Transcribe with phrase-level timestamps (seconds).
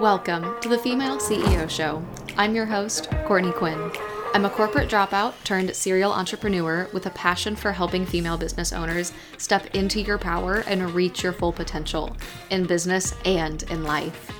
[0.00, 2.02] Welcome to the Female CEO Show.
[2.38, 3.92] I'm your host, Courtney Quinn.
[4.32, 9.12] I'm a corporate dropout turned serial entrepreneur with a passion for helping female business owners
[9.36, 12.16] step into your power and reach your full potential
[12.48, 14.32] in business and in life.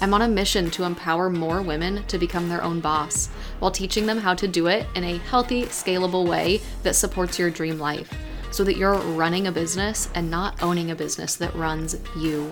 [0.00, 3.28] I'm on a mission to empower more women to become their own boss
[3.60, 7.50] while teaching them how to do it in a healthy, scalable way that supports your
[7.50, 8.12] dream life
[8.50, 12.50] so that you're running a business and not owning a business that runs you.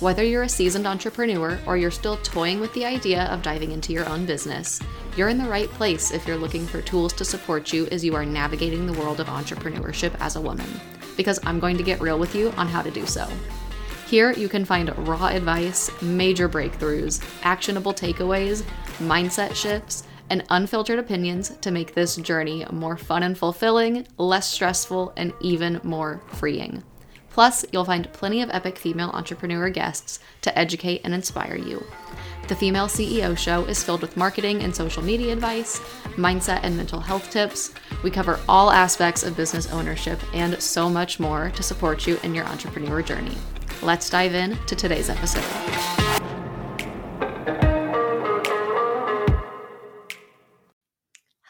[0.00, 3.92] Whether you're a seasoned entrepreneur or you're still toying with the idea of diving into
[3.92, 4.80] your own business,
[5.16, 8.14] you're in the right place if you're looking for tools to support you as you
[8.14, 10.68] are navigating the world of entrepreneurship as a woman.
[11.16, 13.28] Because I'm going to get real with you on how to do so.
[14.06, 18.64] Here, you can find raw advice, major breakthroughs, actionable takeaways,
[18.98, 25.12] mindset shifts, and unfiltered opinions to make this journey more fun and fulfilling, less stressful,
[25.16, 26.82] and even more freeing.
[27.30, 31.84] Plus, you'll find plenty of epic female entrepreneur guests to educate and inspire you.
[32.48, 35.78] The Female CEO Show is filled with marketing and social media advice,
[36.16, 37.72] mindset and mental health tips.
[38.02, 42.34] We cover all aspects of business ownership and so much more to support you in
[42.34, 43.36] your entrepreneur journey.
[43.82, 45.44] Let's dive in to today's episode.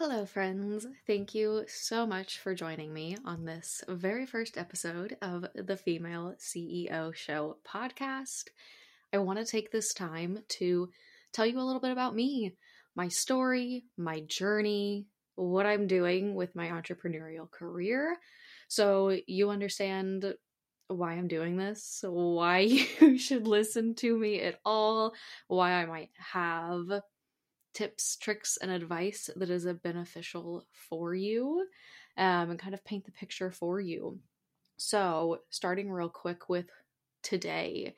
[0.01, 0.87] Hello, friends.
[1.07, 6.37] Thank you so much for joining me on this very first episode of the Female
[6.39, 8.45] CEO Show podcast.
[9.13, 10.89] I want to take this time to
[11.35, 12.57] tell you a little bit about me,
[12.97, 18.17] my story, my journey, what I'm doing with my entrepreneurial career.
[18.69, 20.33] So you understand
[20.89, 22.61] why I'm doing this, why
[23.01, 25.13] you should listen to me at all,
[25.47, 27.03] why I might have
[27.75, 31.67] tips, tricks, and advice that is beneficial for you
[32.17, 34.19] um, and kind of paint the picture for you.
[34.77, 36.67] So, starting real quick with
[37.23, 37.95] today,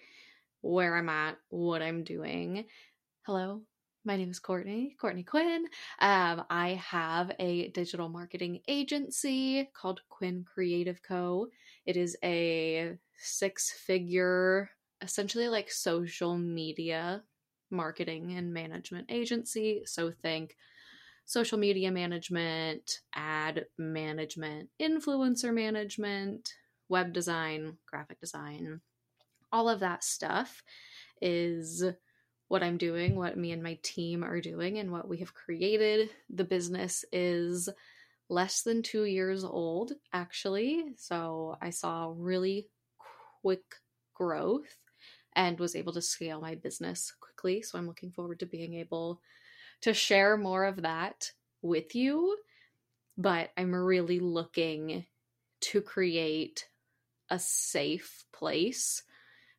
[0.60, 2.64] where I'm at, what I'm doing.
[3.22, 3.62] Hello,
[4.04, 5.66] my name is Courtney, Courtney Quinn.
[6.00, 11.48] Um, I have a digital marketing agency called Quinn Creative Co.
[11.86, 17.22] It is a six figure, essentially like social media
[17.72, 19.82] marketing and management agency.
[19.86, 20.56] So think
[21.24, 26.52] social media management, ad management, influencer management,
[26.88, 28.80] web design, graphic design,
[29.50, 30.62] all of that stuff
[31.20, 31.84] is
[32.48, 36.10] what I'm doing, what me and my team are doing, and what we have created.
[36.28, 37.68] The business is
[38.28, 40.84] less than two years old, actually.
[40.98, 42.68] So I saw really
[43.42, 43.64] quick
[44.14, 44.76] growth
[45.34, 47.12] and was able to scale my business
[47.62, 49.20] So I'm looking forward to being able
[49.82, 52.36] to share more of that with you.
[53.18, 55.04] But I'm really looking
[55.60, 56.66] to create
[57.28, 59.02] a safe place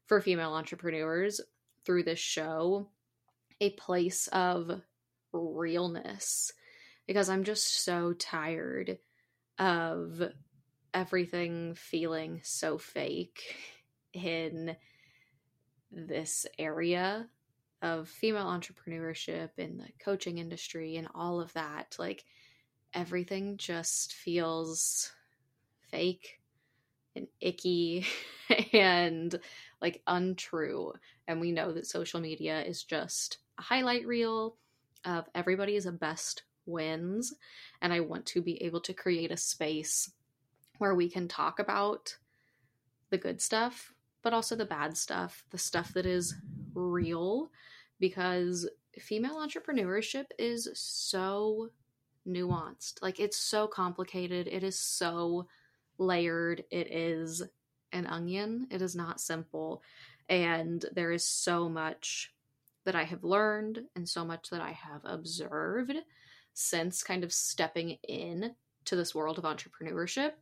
[0.06, 1.40] for female entrepreneurs
[1.86, 2.88] through this show,
[3.62, 4.82] a place of
[5.32, 6.52] realness.
[7.08, 8.98] Because I'm just so tired
[9.60, 10.22] of
[10.94, 13.56] everything feeling so fake
[14.14, 14.76] in
[15.92, 17.28] this area
[17.84, 22.24] of female entrepreneurship in the coaching industry and all of that like
[22.94, 25.12] everything just feels
[25.92, 26.40] fake
[27.16, 28.06] and icky
[28.74, 29.40] and
[29.82, 30.94] like untrue.
[31.28, 34.56] And we know that social media is just a highlight reel
[35.06, 37.34] of everybody's best wins.
[37.82, 40.10] And i want to be able to create a space
[40.78, 42.16] where we can talk about
[43.10, 43.94] the good stuff
[44.24, 46.34] but also the bad stuff, the stuff that is
[46.74, 47.52] real,
[48.04, 48.68] because
[49.00, 51.70] female entrepreneurship is so
[52.28, 53.02] nuanced.
[53.02, 55.48] Like, it's so complicated, it is so
[55.98, 57.42] layered, it is
[57.94, 59.82] an onion, it is not simple.
[60.28, 62.34] And there is so much
[62.84, 65.94] that I have learned and so much that I have observed
[66.54, 68.54] since kind of stepping in
[68.84, 70.34] to this world of entrepreneurship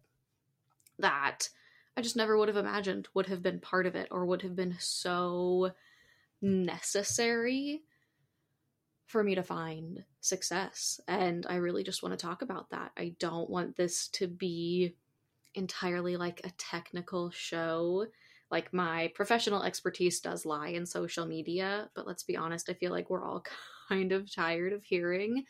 [0.98, 1.48] that
[1.96, 4.56] I just never would have imagined would have been part of it or would have
[4.56, 5.74] been so
[6.42, 7.84] necessary
[9.06, 11.00] for me to find success.
[11.08, 12.92] And I really just want to talk about that.
[12.98, 14.96] I don't want this to be
[15.54, 18.06] entirely like a technical show.
[18.50, 22.92] Like my professional expertise does lie in social media, but let's be honest, I feel
[22.92, 23.44] like we're all
[23.90, 25.44] kind of tired of hearing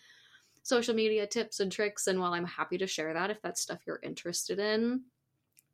[0.63, 2.07] social media tips and tricks.
[2.07, 5.01] And while I'm happy to share that if that's stuff you're interested in,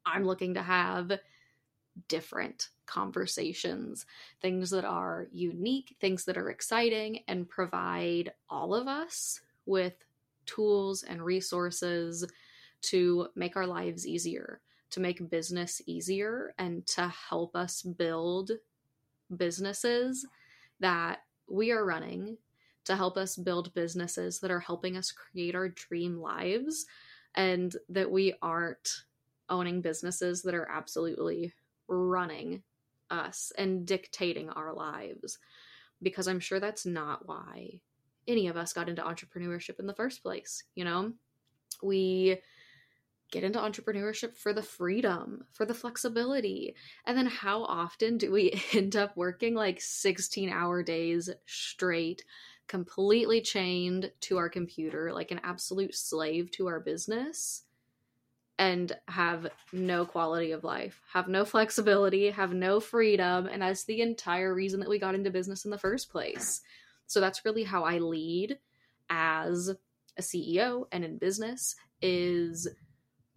[0.05, 1.11] I'm looking to have
[2.07, 4.05] different conversations,
[4.41, 9.93] things that are unique, things that are exciting, and provide all of us with
[10.45, 12.25] tools and resources
[12.81, 18.51] to make our lives easier, to make business easier, and to help us build
[19.35, 20.25] businesses
[20.79, 21.19] that
[21.49, 22.37] we are running
[22.87, 26.85] to help us build businesses that are helping us create our dream lives
[27.35, 29.03] and that we aren't
[29.49, 31.53] owning businesses that are absolutely
[31.89, 32.63] running
[33.09, 35.39] us and dictating our lives
[36.01, 37.79] because I'm sure that's not why
[38.27, 40.63] any of us got into entrepreneurship in the first place.
[40.75, 41.13] You know,
[41.81, 42.39] we
[43.31, 46.75] get into entrepreneurship for the freedom, for the flexibility.
[47.05, 52.23] And then how often do we end up working like 16 hour days straight,
[52.67, 57.63] completely chained to our computer, like an absolute slave to our business?
[58.59, 63.47] And have no quality of life, have no flexibility, have no freedom.
[63.47, 66.61] And that's the entire reason that we got into business in the first place.
[67.05, 68.57] So that's really how I lead
[69.09, 69.69] as
[70.17, 72.67] a CEO and in business is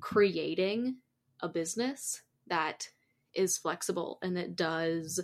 [0.00, 0.96] creating
[1.40, 2.88] a business that
[3.34, 5.20] is flexible and that does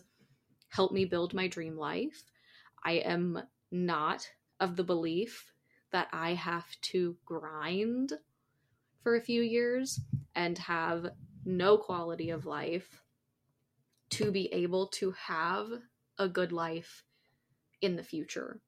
[0.69, 2.22] help me build my dream life.
[2.84, 4.28] I am not
[4.60, 5.52] of the belief
[5.90, 8.12] that I have to grind
[9.06, 10.00] for a few years
[10.35, 11.11] and have
[11.44, 13.05] no quality of life
[14.11, 15.69] to be able to have
[16.19, 17.05] a good life
[17.82, 18.58] in the future.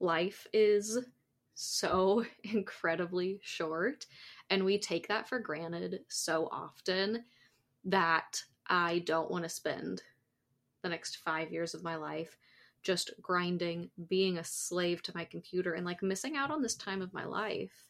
[0.00, 0.98] Life is
[1.52, 4.06] so incredibly short,
[4.48, 7.24] and we take that for granted so often
[7.84, 10.00] that I don't want to spend
[10.80, 12.38] the next five years of my life
[12.82, 17.02] just grinding, being a slave to my computer, and like missing out on this time
[17.02, 17.88] of my life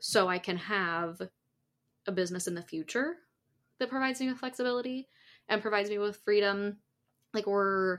[0.00, 1.20] so I can have
[2.06, 3.16] a business in the future
[3.78, 5.08] that provides me with flexibility
[5.48, 6.78] and provides me with freedom.
[7.32, 7.98] Like we're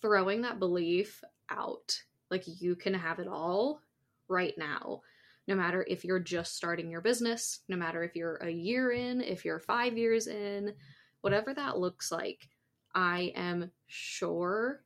[0.00, 2.02] throwing that belief out.
[2.30, 3.80] Like you can have it all
[4.28, 5.02] right now.
[5.48, 9.20] No matter if you're just starting your business, no matter if you're a year in,
[9.20, 10.72] if you're five years in,
[11.20, 12.48] whatever that looks like,
[12.94, 14.82] I am sure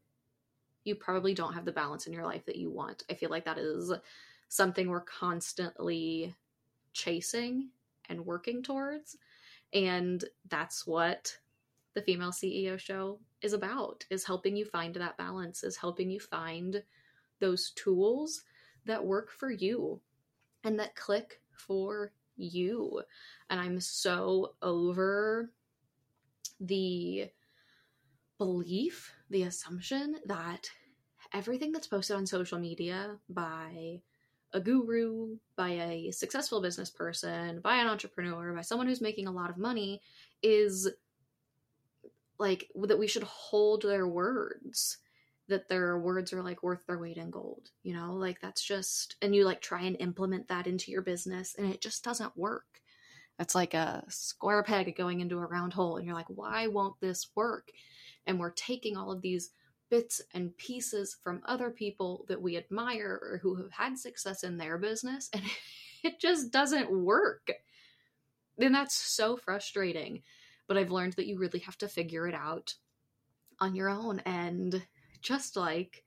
[0.84, 3.02] you probably don't have the balance in your life that you want.
[3.10, 3.92] I feel like that is
[4.48, 6.34] something we're constantly
[6.92, 7.70] chasing
[8.08, 9.16] and working towards.
[9.72, 11.36] And that's what
[11.94, 16.20] the female CEO show is about is helping you find that balance, is helping you
[16.20, 16.82] find
[17.40, 18.44] those tools
[18.84, 20.00] that work for you
[20.64, 23.02] and that click for you.
[23.50, 25.50] And I'm so over
[26.60, 27.30] the
[28.38, 30.70] belief, the assumption that
[31.32, 34.00] everything that's posted on social media by
[34.52, 39.32] a guru, by a successful business person, by an entrepreneur, by someone who's making a
[39.32, 40.00] lot of money
[40.42, 40.88] is
[42.38, 44.98] like that we should hold their words
[45.48, 48.14] that their words are like worth their weight in gold you know?
[48.14, 51.80] Like that's just and you like try and implement that into your business and it
[51.80, 52.80] just doesn't work.
[53.38, 57.00] That's like a square peg going into a round hole and you're like why won't
[57.00, 57.70] this work?
[58.26, 59.50] And we're taking all of these
[59.88, 64.56] bits and pieces from other people that we admire or who have had success in
[64.56, 65.42] their business and
[66.02, 67.50] it just doesn't work.
[68.58, 70.22] And that's so frustrating.
[70.66, 72.74] But I've learned that you really have to figure it out
[73.60, 74.20] on your own.
[74.20, 74.82] And
[75.20, 76.04] just like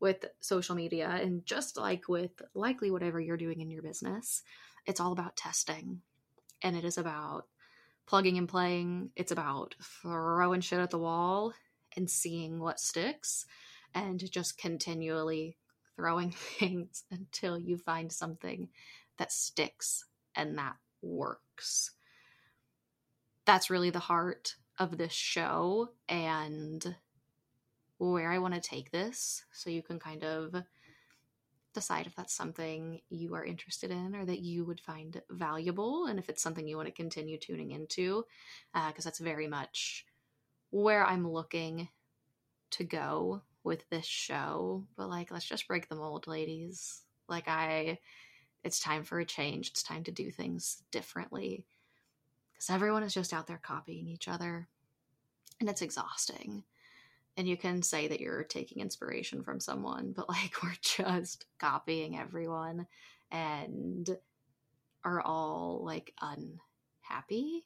[0.00, 4.42] with social media and just like with likely whatever you're doing in your business,
[4.86, 6.00] it's all about testing.
[6.62, 7.46] And it is about
[8.06, 9.10] plugging and playing.
[9.16, 11.52] It's about throwing shit at the wall
[11.98, 13.44] and seeing what sticks
[13.92, 15.56] and just continually
[15.96, 18.68] throwing things until you find something
[19.18, 21.90] that sticks and that works.
[23.44, 26.94] That's really the heart of this show and
[27.98, 30.54] where I want to take this so you can kind of
[31.74, 36.18] decide if that's something you are interested in or that you would find valuable and
[36.18, 38.24] if it's something you want to continue tuning into
[38.72, 40.06] because uh, that's very much
[40.70, 41.88] where I'm looking
[42.72, 47.02] to go with this show, but like let's just break the mold, ladies.
[47.28, 47.98] Like I
[48.64, 49.68] it's time for a change.
[49.68, 51.64] It's time to do things differently.
[52.56, 54.68] Cuz everyone is just out there copying each other
[55.60, 56.64] and it's exhausting.
[57.36, 62.18] And you can say that you're taking inspiration from someone, but like we're just copying
[62.18, 62.86] everyone
[63.30, 64.18] and
[65.04, 67.64] are all like unhappy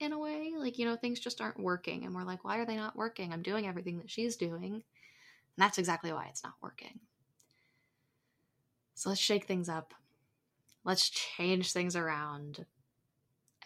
[0.00, 0.52] in a way.
[0.56, 2.04] Like, you know, things just aren't working.
[2.04, 3.32] And we're like, why are they not working?
[3.32, 4.74] I'm doing everything that she's doing.
[4.74, 4.82] And
[5.56, 7.00] that's exactly why it's not working.
[8.94, 9.94] So let's shake things up.
[10.84, 12.64] Let's change things around.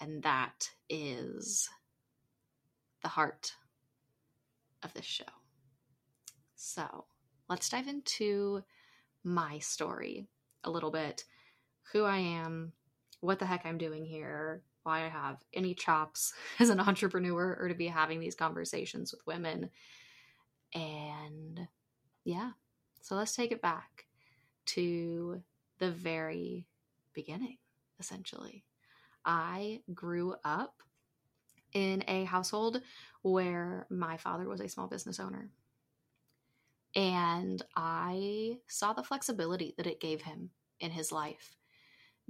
[0.00, 1.68] And that is
[3.02, 3.52] the heart
[4.82, 5.24] of this show.
[6.56, 7.04] So
[7.48, 8.62] let's dive into
[9.22, 10.28] my story
[10.64, 11.24] a little bit
[11.92, 12.72] who I am,
[13.20, 17.68] what the heck I'm doing here, why I have any chops as an entrepreneur or
[17.68, 19.70] to be having these conversations with women
[20.74, 21.68] And
[22.24, 22.52] yeah,
[23.00, 24.06] so let's take it back
[24.66, 25.42] to
[25.78, 26.66] the very
[27.12, 27.58] beginning,
[27.98, 28.64] essentially.
[29.24, 30.82] I grew up
[31.72, 32.82] in a household
[33.22, 35.50] where my father was a small business owner.
[36.94, 41.56] And I saw the flexibility that it gave him in his life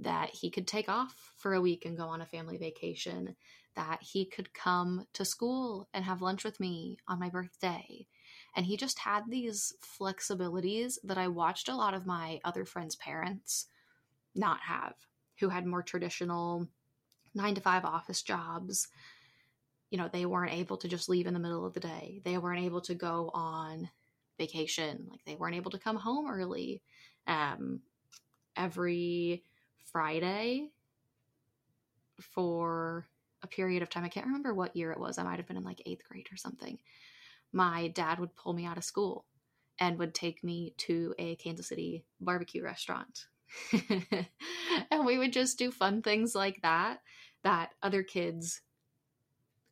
[0.01, 3.35] that he could take off for a week and go on a family vacation,
[3.75, 8.05] that he could come to school and have lunch with me on my birthday.
[8.55, 12.95] And he just had these flexibilities that I watched a lot of my other friends'
[12.95, 13.67] parents
[14.35, 14.95] not have,
[15.39, 16.67] who had more traditional
[17.33, 18.89] nine to five office jobs.
[19.89, 22.21] You know, they weren't able to just leave in the middle of the day.
[22.25, 23.89] They weren't able to go on
[24.37, 25.07] vacation.
[25.09, 26.81] Like they weren't able to come home early.
[27.27, 27.81] Um,
[28.55, 29.43] every
[29.91, 30.69] Friday
[32.21, 33.07] for
[33.43, 34.03] a period of time.
[34.03, 35.17] I can't remember what year it was.
[35.17, 36.77] I might have been in like eighth grade or something.
[37.51, 39.25] My dad would pull me out of school
[39.79, 43.25] and would take me to a Kansas City barbecue restaurant.
[44.91, 47.01] and we would just do fun things like that
[47.43, 48.61] that other kids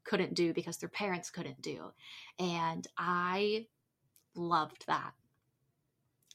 [0.03, 1.91] couldn't do because their parents couldn't do.
[2.39, 3.67] And I
[4.35, 5.13] loved that.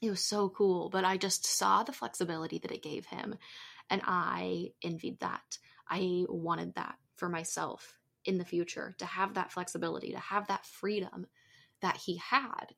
[0.01, 3.35] It was so cool, but I just saw the flexibility that it gave him.
[3.89, 5.57] And I envied that.
[5.87, 10.65] I wanted that for myself in the future to have that flexibility, to have that
[10.65, 11.27] freedom
[11.81, 12.73] that he had.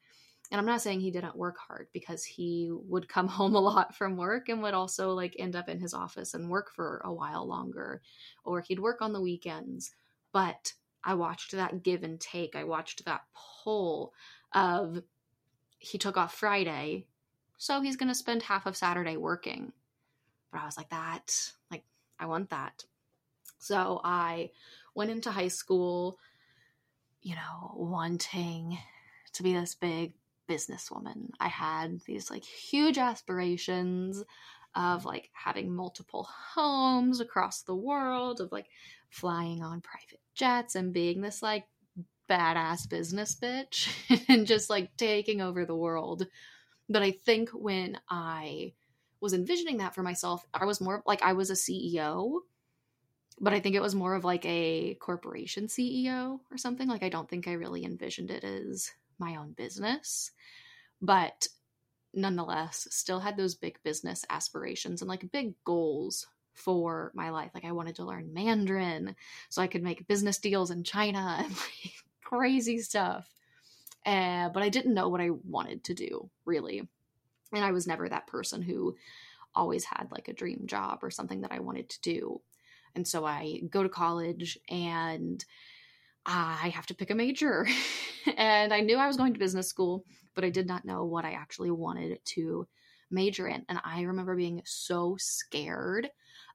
[0.51, 3.95] And I'm not saying he didn't work hard because he would come home a lot
[3.95, 7.13] from work and would also like end up in his office and work for a
[7.13, 8.01] while longer,
[8.43, 9.91] or he'd work on the weekends.
[10.31, 10.73] But
[11.03, 12.55] I watched that give and take.
[12.55, 13.21] I watched that
[13.63, 14.13] pull
[14.53, 15.01] of
[15.79, 17.05] he took off Friday,
[17.57, 19.73] so he's going to spend half of Saturday working.
[20.51, 21.83] But I was like, that, like,
[22.19, 22.85] I want that.
[23.59, 24.51] So I
[24.95, 26.19] went into high school,
[27.21, 28.77] you know, wanting
[29.33, 30.13] to be this big
[30.47, 31.29] businesswoman.
[31.39, 34.23] I had these like huge aspirations
[34.75, 38.67] of like having multiple homes across the world, of like
[39.09, 41.65] flying on private jets and being this like
[42.29, 43.89] badass business bitch
[44.27, 46.27] and just like taking over the world.
[46.89, 48.73] But I think when I
[49.19, 52.39] was envisioning that for myself, I was more like I was a CEO,
[53.39, 56.87] but I think it was more of like a corporation CEO or something.
[56.87, 60.31] Like I don't think I really envisioned it as my own business,
[61.01, 61.47] but
[62.13, 67.51] nonetheless, still had those big business aspirations and like big goals for my life.
[67.53, 69.15] Like I wanted to learn Mandarin
[69.49, 71.93] so I could make business deals in China and like
[72.23, 73.27] crazy stuff.
[74.05, 76.87] Uh, but I didn't know what I wanted to do really
[77.53, 78.95] and I was never that person who
[79.55, 82.41] always had like a dream job or something that I wanted to do.
[82.95, 85.43] And so I go to college and
[86.25, 87.67] I have to pick a major.
[88.37, 91.25] and I knew I was going to business school, but I did not know what
[91.25, 92.67] I actually wanted to
[93.09, 93.65] major in.
[93.69, 96.09] And I remember being so scared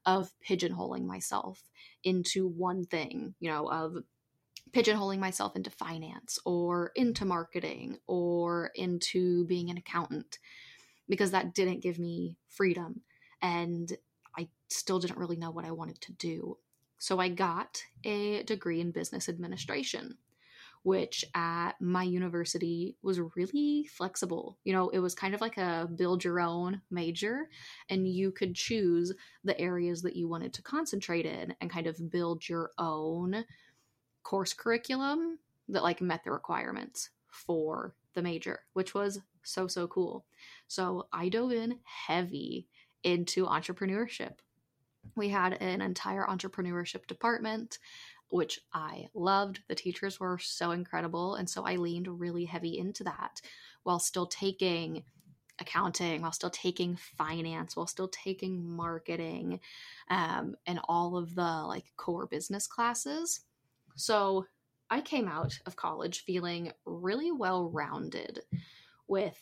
[0.05, 1.61] of pigeonholing myself
[2.03, 3.97] into one thing, you know, of
[4.71, 10.39] pigeonholing myself into finance or into marketing or into being an accountant
[11.09, 13.01] because that didn't give me freedom
[13.41, 13.91] and
[14.37, 16.57] I still didn't really know what I wanted to do.
[16.97, 20.17] So I got a degree in business administration,
[20.83, 24.57] which at my university was really flexible.
[24.63, 27.49] You know, it was kind of like a build your own major,
[27.89, 32.09] and you could choose the areas that you wanted to concentrate in and kind of
[32.09, 33.43] build your own
[34.23, 40.25] course curriculum that like met the requirements for the major, which was so, so cool.
[40.67, 42.67] So I dove in heavy
[43.03, 44.33] into entrepreneurship.
[45.15, 47.79] We had an entire entrepreneurship department,
[48.29, 49.61] which I loved.
[49.67, 51.35] The teachers were so incredible.
[51.35, 53.41] And so I leaned really heavy into that
[53.83, 55.03] while still taking
[55.59, 59.59] accounting, while still taking finance, while still taking marketing,
[60.09, 63.41] um, and all of the like core business classes.
[63.95, 64.47] So
[64.89, 68.41] I came out of college feeling really well rounded
[69.07, 69.37] with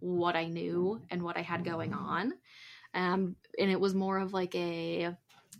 [0.00, 2.32] what I knew and what I had going on.
[2.94, 5.16] Um, and it was more of like a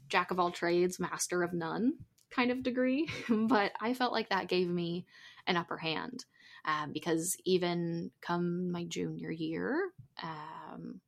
[0.09, 1.95] jack of all trades, master of none
[2.31, 3.09] kind of degree.
[3.29, 5.07] but I felt like that gave me
[5.47, 6.25] an upper hand
[6.65, 9.91] um, because even come my junior year,
[10.23, 11.01] um,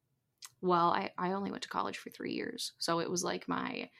[0.60, 2.72] well, I, I only went to college for three years.
[2.78, 3.90] So it was like my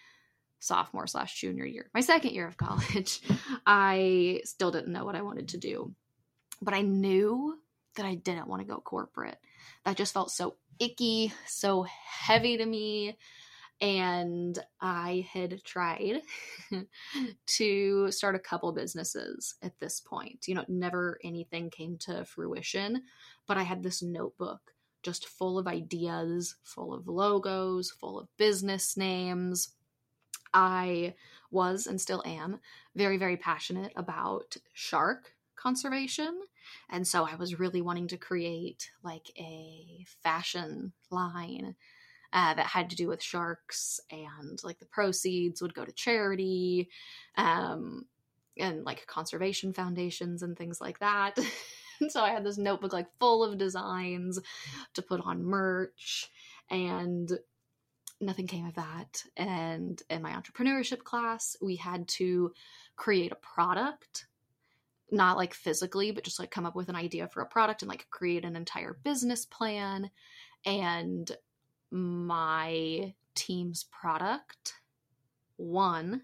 [0.61, 3.21] sophomore slash junior year, my second year of college.
[3.67, 5.95] I still didn't know what I wanted to do.
[6.63, 7.59] But I knew
[7.95, 9.39] that I didn't want to go corporate.
[9.85, 13.17] That just felt so icky, so heavy to me.
[13.81, 16.23] and I had tried
[17.47, 20.47] to start a couple businesses at this point.
[20.47, 23.03] You know, never anything came to fruition,
[23.47, 24.73] but I had this notebook
[25.03, 29.71] just full of ideas, full of logos, full of business names.
[30.55, 31.15] I
[31.51, 32.61] was and still am
[32.95, 36.41] very, very passionate about shark conservation.
[36.91, 41.75] And so I was really wanting to create like a fashion line
[42.33, 46.89] uh, that had to do with sharks, and like the proceeds would go to charity
[47.37, 48.07] um,
[48.59, 51.39] and like conservation foundations and things like that.
[52.01, 54.41] and so I had this notebook like full of designs
[54.95, 56.29] to put on merch,
[56.69, 57.31] and
[58.21, 59.23] nothing came of that.
[59.37, 62.53] And in my entrepreneurship class, we had to
[62.97, 64.27] create a product
[65.15, 67.89] not like physically, but just like come up with an idea for a product and
[67.89, 70.11] like create an entire business plan.
[70.67, 71.31] And
[71.91, 74.75] my team's product
[75.57, 76.23] won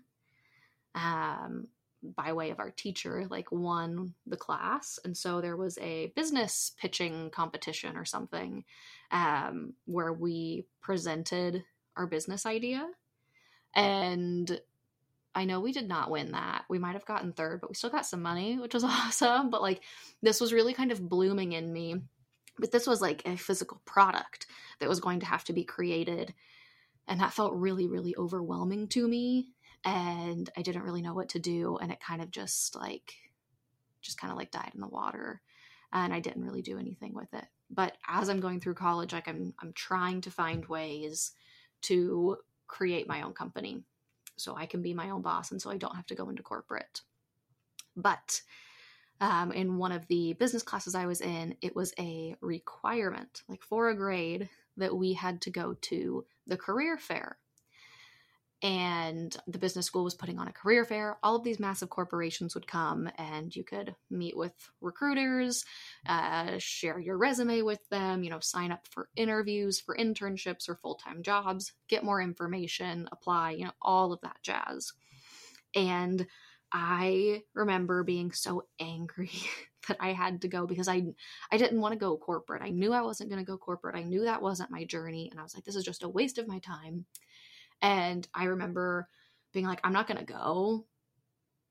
[0.95, 1.69] um,
[2.03, 4.99] by way of our teacher, like won the class.
[5.05, 8.65] And so there was a business pitching competition or something
[9.11, 11.65] um, where we presented
[11.97, 12.87] our business idea.
[13.75, 14.61] And
[15.35, 16.65] I know we did not win that.
[16.69, 19.51] We might have gotten third, but we still got some money, which was awesome.
[19.51, 19.83] But like
[20.23, 21.97] this was really kind of blooming in me.
[22.59, 24.47] But this was like a physical product
[24.81, 26.35] that was going to have to be created.
[27.07, 29.49] And that felt really, really overwhelming to me.
[29.85, 31.79] And I didn't really know what to do.
[31.81, 33.15] And it kind of just like,
[34.03, 35.41] just kind of like died in the water.
[35.93, 37.47] And I didn't really do anything with it.
[37.71, 41.33] But as I'm going through college, like I'm, I'm trying to find ways
[41.83, 43.83] to create my own company
[44.41, 46.43] so I can be my own boss and so I don't have to go into
[46.43, 47.03] corporate.
[47.97, 48.41] But
[49.21, 53.63] um, in one of the business classes I was in, it was a requirement, like
[53.63, 57.37] for a grade, that we had to go to the career fair
[58.63, 61.17] and the business school was putting on a career fair.
[61.23, 64.53] All of these massive corporations would come, and you could meet with
[64.83, 65.65] recruiters,
[66.07, 70.77] uh, share your resume with them, you know, sign up for interviews, for internships or
[70.77, 74.93] full time jobs, get more information, apply, you know, all of that jazz.
[75.75, 76.27] And
[76.73, 79.31] I remember being so angry
[79.89, 81.05] that I had to go because I
[81.51, 82.63] I didn't want to go corporate.
[82.63, 83.97] I knew I wasn't going to go corporate.
[83.97, 86.37] I knew that wasn't my journey, and I was like, this is just a waste
[86.37, 87.07] of my time
[87.83, 89.09] and I remember
[89.53, 90.87] being like, I'm not going to go.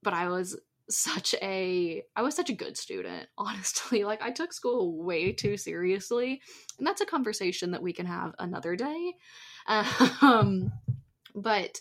[0.01, 0.57] But I was
[0.89, 4.03] such a I was such a good student, honestly.
[4.03, 6.41] Like I took school way too seriously.
[6.77, 9.13] And that's a conversation that we can have another day.
[10.21, 10.71] Um,
[11.35, 11.79] but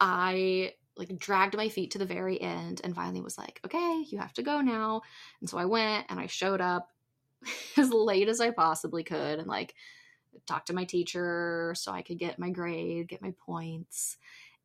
[0.00, 4.18] I like dragged my feet to the very end and finally was like, okay, you
[4.18, 5.02] have to go now.
[5.40, 6.88] And so I went and I showed up
[7.76, 9.74] as late as I possibly could and like
[10.46, 14.16] talk to my teacher so I could get my grade, get my points,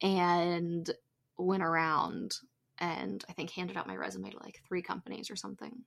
[0.01, 0.89] and
[1.37, 2.35] went around
[2.77, 5.83] and I think handed out my resume to like three companies or something.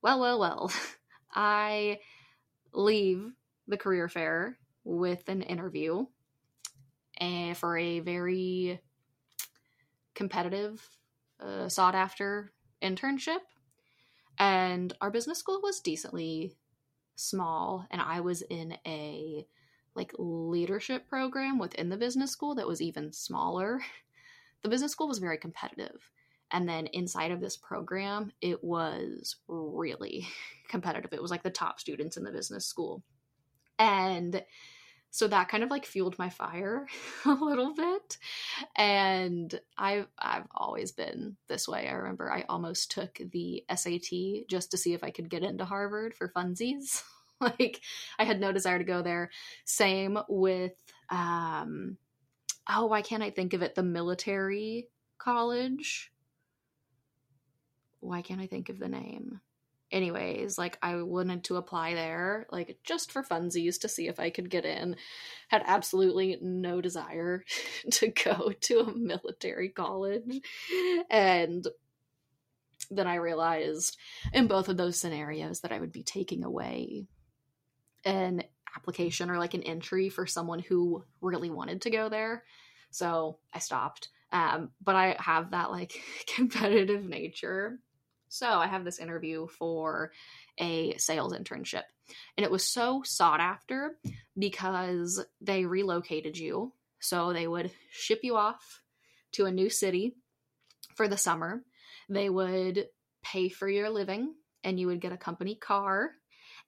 [0.00, 0.72] Well, well, well.
[1.34, 1.98] I
[2.72, 3.32] leave
[3.66, 6.06] the career fair with an interview
[7.18, 8.80] and for a very
[10.14, 10.88] competitive,
[11.40, 13.40] uh, sought after internship.
[14.38, 16.56] And our business school was decently
[17.18, 19.46] small and I was in a
[19.94, 23.80] like leadership program within the business school that was even smaller.
[24.60, 26.10] The business school was very competitive.
[26.50, 30.26] And then inside of this program, it was really
[30.68, 31.12] competitive.
[31.12, 33.04] It was like the top students in the business school.
[33.78, 34.42] And
[35.10, 36.86] so that kind of like fueled my fire
[37.24, 38.18] a little bit
[38.76, 41.88] and i've i've always been this way.
[41.88, 45.64] I remember i almost took the sat just to see if i could get into
[45.64, 47.02] harvard for funsies.
[47.40, 47.82] Like
[48.18, 49.30] i had no desire to go there.
[49.64, 50.72] Same with
[51.08, 51.96] um
[52.68, 53.76] oh why can't i think of it?
[53.76, 56.10] The military college.
[58.00, 59.40] Why can't i think of the name
[59.90, 64.30] anyways like i wanted to apply there like just for funsies to see if i
[64.30, 64.96] could get in.
[65.48, 67.44] Had absolutely no desire
[67.92, 70.40] to go to a military college.
[71.10, 71.66] And
[72.90, 73.96] then i realized
[74.32, 77.06] in both of those scenarios that i would be taking away
[78.04, 78.42] an
[78.76, 82.44] application or like an entry for someone who really wanted to go there.
[82.90, 84.08] So i stopped.
[84.30, 87.78] Um, but i have that like competitive nature
[88.28, 90.12] so I have this interview for
[90.58, 91.84] a sales internship.
[92.36, 93.98] And it was so sought after
[94.38, 96.72] because they relocated you.
[97.00, 98.82] So they would ship you off
[99.32, 100.16] to a new city
[100.94, 101.62] for the summer.
[102.08, 102.86] They would
[103.22, 106.10] pay for your living and you would get a company car.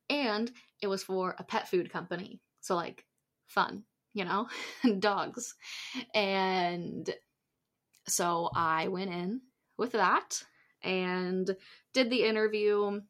[0.09, 2.41] And it was for a pet food company.
[2.61, 3.05] So, like,
[3.47, 3.85] fun.
[4.13, 4.49] you know,
[4.99, 5.55] dogs.
[6.15, 7.09] And
[8.07, 9.41] so I went in
[9.77, 10.43] with that
[10.83, 11.57] and
[11.93, 13.01] did the interview,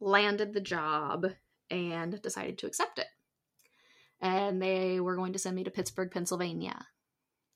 [0.00, 1.26] landed the job,
[1.70, 3.06] and decided to accept it.
[4.20, 6.86] And they were going to send me to Pittsburgh, Pennsylvania.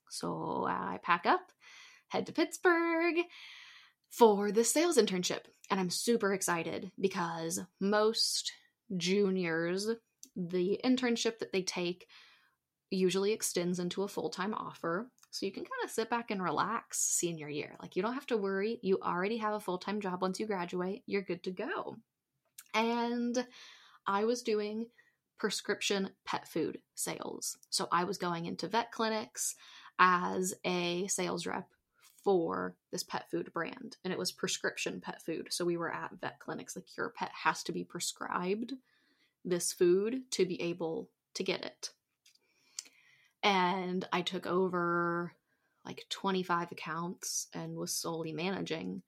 [0.09, 1.51] So I pack up,
[2.09, 3.15] head to Pittsburgh
[4.09, 5.45] for the sales internship.
[5.69, 8.51] And I'm super excited because most
[8.95, 9.89] juniors,
[10.35, 12.07] the internship that they take
[12.89, 15.09] usually extends into a full time offer.
[15.33, 17.75] So you can kind of sit back and relax senior year.
[17.81, 18.77] Like you don't have to worry.
[18.83, 21.01] You already have a full time job once you graduate.
[21.07, 21.97] You're good to go.
[22.75, 23.43] And
[24.05, 24.85] I was doing
[25.39, 27.57] prescription pet food sales.
[27.71, 29.55] So I was going into vet clinics
[29.97, 31.67] as a sales rep
[32.23, 36.09] for this pet food brand and it was prescription pet food so we were at
[36.21, 38.71] vet clinics like your pet has to be prescribed
[39.43, 41.89] this food to be able to get it
[43.43, 45.33] and i took over
[45.85, 49.01] like 25 accounts and was solely managing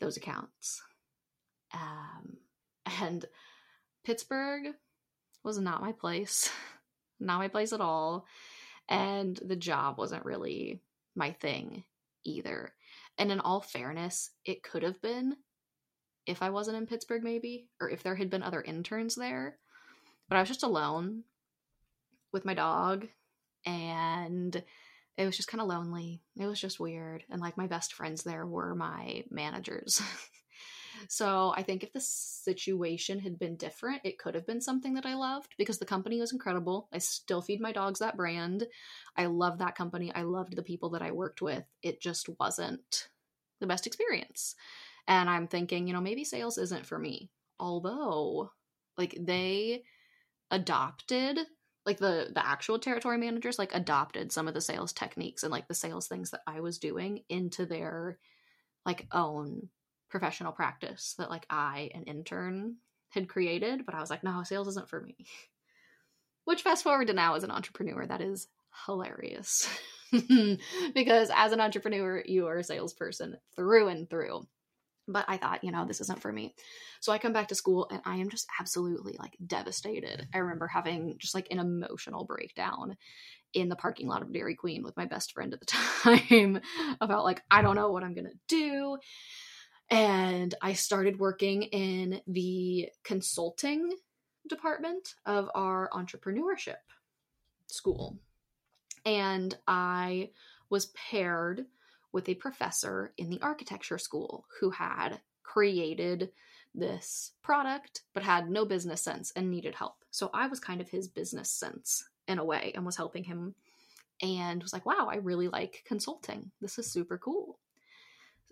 [0.00, 0.82] those accounts
[1.72, 2.36] um,
[3.02, 3.24] and
[4.04, 4.74] pittsburgh
[5.44, 6.50] was not my place
[7.20, 8.26] not my place at all
[8.88, 10.80] and the job wasn't really
[11.14, 11.84] my thing
[12.24, 12.72] either.
[13.18, 15.36] And in all fairness, it could have been
[16.26, 19.58] if I wasn't in Pittsburgh, maybe, or if there had been other interns there.
[20.28, 21.24] But I was just alone
[22.32, 23.08] with my dog,
[23.68, 24.62] and
[25.16, 26.22] it was just kind of lonely.
[26.36, 27.24] It was just weird.
[27.30, 30.00] And like my best friends there were my managers.
[31.08, 35.06] So I think if the situation had been different, it could have been something that
[35.06, 36.88] I loved because the company was incredible.
[36.92, 38.66] I still feed my dogs that brand.
[39.16, 40.12] I love that company.
[40.12, 41.64] I loved the people that I worked with.
[41.82, 43.08] It just wasn't
[43.60, 44.56] the best experience.
[45.06, 47.30] And I'm thinking, you know, maybe sales isn't for me.
[47.60, 48.50] Although,
[48.96, 49.84] like, they
[50.50, 51.38] adopted
[51.88, 55.66] like the the actual territory managers like adopted some of the sales techniques and like
[55.68, 58.18] the sales things that I was doing into their
[58.84, 59.70] like own
[60.10, 62.76] professional practice that like I, an intern,
[63.08, 65.16] had created, but I was like, no, sales isn't for me.
[66.44, 68.48] Which fast forward to now as an entrepreneur, that is
[68.86, 69.66] hilarious.
[70.94, 74.46] because as an entrepreneur, you are a salesperson through and through.
[75.08, 76.54] But I thought, you know, this isn't for me.
[77.00, 80.28] So I come back to school and I am just absolutely like devastated.
[80.34, 82.96] I remember having just like an emotional breakdown
[83.54, 85.66] in the parking lot of Dairy Queen with my best friend at the
[86.20, 86.60] time
[87.00, 88.98] about like, I don't know what I'm going to do
[89.90, 93.92] and I started working in the consulting
[94.48, 96.76] department of our entrepreneurship
[97.66, 98.18] school.
[99.04, 100.30] And I
[100.68, 101.64] was paired
[102.12, 106.30] with a professor in the architecture school who had created
[106.74, 110.04] this product but had no business sense and needed help.
[110.10, 113.54] So I was kind of his business sense in a way and was helping him
[114.20, 116.50] and was like, wow, I really like consulting.
[116.60, 117.58] This is super cool.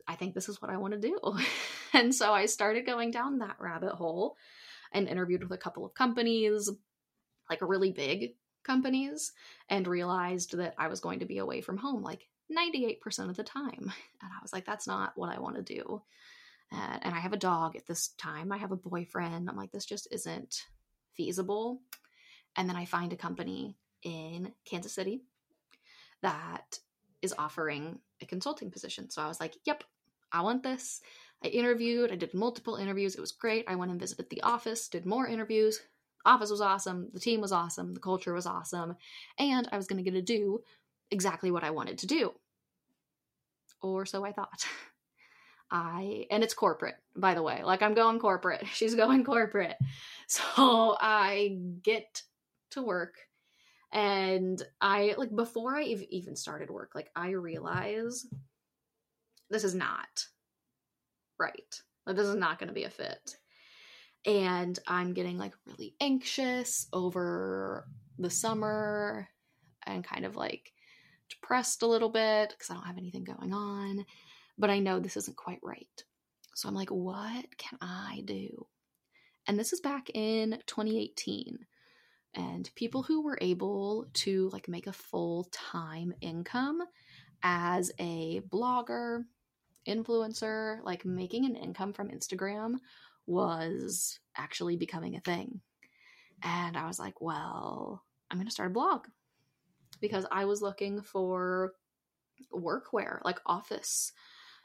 [0.09, 1.19] I think this is what I want to do.
[1.93, 4.37] and so I started going down that rabbit hole
[4.93, 6.71] and interviewed with a couple of companies,
[7.51, 9.33] like really big companies,
[9.69, 13.45] and realized that I was going to be away from home like 98% of the
[13.45, 13.93] time.
[14.23, 16.03] And I was like, that's not what I want to do.
[16.73, 19.49] And, and I have a dog at this time, I have a boyfriend.
[19.49, 20.65] I'm like, this just isn't
[21.15, 21.81] feasible.
[22.57, 25.23] And then I find a company in Kansas City
[26.23, 26.79] that
[27.23, 29.11] is offering a consulting position.
[29.11, 29.85] So I was like, yep,
[30.33, 31.01] I want this.
[31.45, 33.15] I interviewed, I did multiple interviews.
[33.15, 33.65] It was great.
[33.69, 35.81] I went and visited the office, did more interviews.
[36.25, 37.09] Office was awesome.
[37.13, 37.95] The team was awesome.
[37.95, 38.97] The culture was awesome.
[39.39, 40.63] And I was going to get to do
[41.11, 42.33] exactly what I wanted to do.
[43.83, 44.65] Or so I thought.
[45.71, 47.63] I, and it's corporate, by the way.
[47.65, 48.67] Like I'm going corporate.
[48.73, 49.77] She's going corporate.
[50.29, 52.23] So I get
[52.71, 53.15] to work
[53.93, 58.27] and I, like, before I even started work, like, I realize
[59.49, 60.27] this is not
[61.39, 61.83] right.
[62.07, 63.37] Like this is not going to be a fit.
[64.25, 67.87] And I'm getting like really anxious over
[68.19, 69.29] the summer
[69.85, 70.73] and kind of like
[71.29, 74.05] depressed a little bit because I don't have anything going on.
[74.59, 76.05] But I know this isn't quite right.
[76.55, 78.67] So I'm like, what can I do?
[79.47, 81.59] And this is back in 2018.
[82.35, 86.83] And people who were able to like make a full time income
[87.43, 89.25] as a blogger,
[89.87, 92.77] influencer, like making an income from Instagram
[93.27, 95.61] was actually becoming a thing.
[96.43, 99.07] And I was like, well, I'm going to start a blog
[100.01, 101.73] because I was looking for
[102.53, 104.13] workwear, like office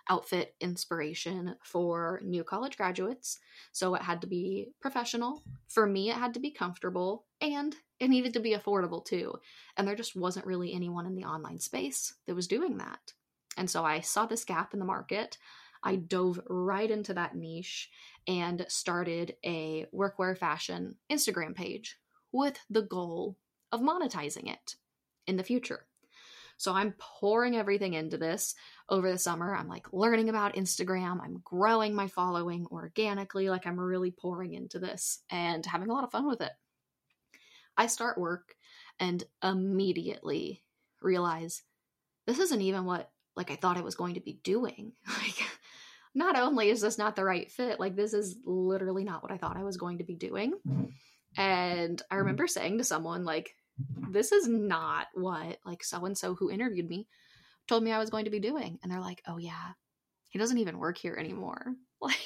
[0.10, 3.40] outfit inspiration for new college graduates.
[3.72, 5.44] So it had to be professional.
[5.68, 9.36] For me, it had to be comfortable and it needed to be affordable too.
[9.78, 13.14] And there just wasn't really anyone in the online space that was doing that.
[13.58, 15.38] And so I saw this gap in the market.
[15.84, 17.90] I dove right into that niche
[18.28, 21.98] and started a workwear fashion Instagram page
[22.32, 23.38] with the goal
[23.72, 24.76] of monetizing it
[25.28, 25.86] in the future.
[26.58, 28.54] So I'm pouring everything into this
[28.88, 29.56] over the summer.
[29.56, 31.20] I'm like learning about Instagram.
[31.20, 33.50] I'm growing my following organically.
[33.50, 36.52] Like I'm really pouring into this and having a lot of fun with it.
[37.76, 38.56] I start work
[39.00, 40.62] and immediately
[41.02, 41.64] realize
[42.28, 44.94] this isn't even what like I thought I was going to be doing.
[45.08, 45.44] Like
[46.14, 49.38] not only is this not the right fit, like this is literally not what I
[49.38, 50.54] thought I was going to be doing.
[50.68, 51.42] Mm-hmm.
[51.42, 53.56] And I remember saying to someone like
[54.10, 57.08] this is not what like so and so who interviewed me
[57.68, 58.80] told me I was going to be doing.
[58.82, 59.74] And they're like, "Oh yeah.
[60.30, 62.18] He doesn't even work here anymore." Like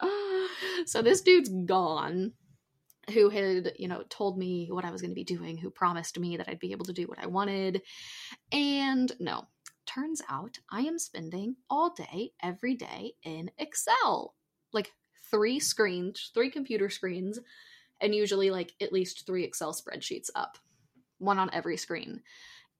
[0.86, 2.32] so this dude's gone
[3.12, 6.18] who had, you know, told me what I was going to be doing, who promised
[6.18, 7.82] me that I'd be able to do what I wanted.
[8.52, 9.48] And no,
[9.86, 14.34] turns out I am spending all day, every day in Excel.
[14.72, 14.92] Like
[15.30, 17.38] three screens, three computer screens,
[18.00, 20.58] and usually like at least three Excel spreadsheets up,
[21.18, 22.22] one on every screen.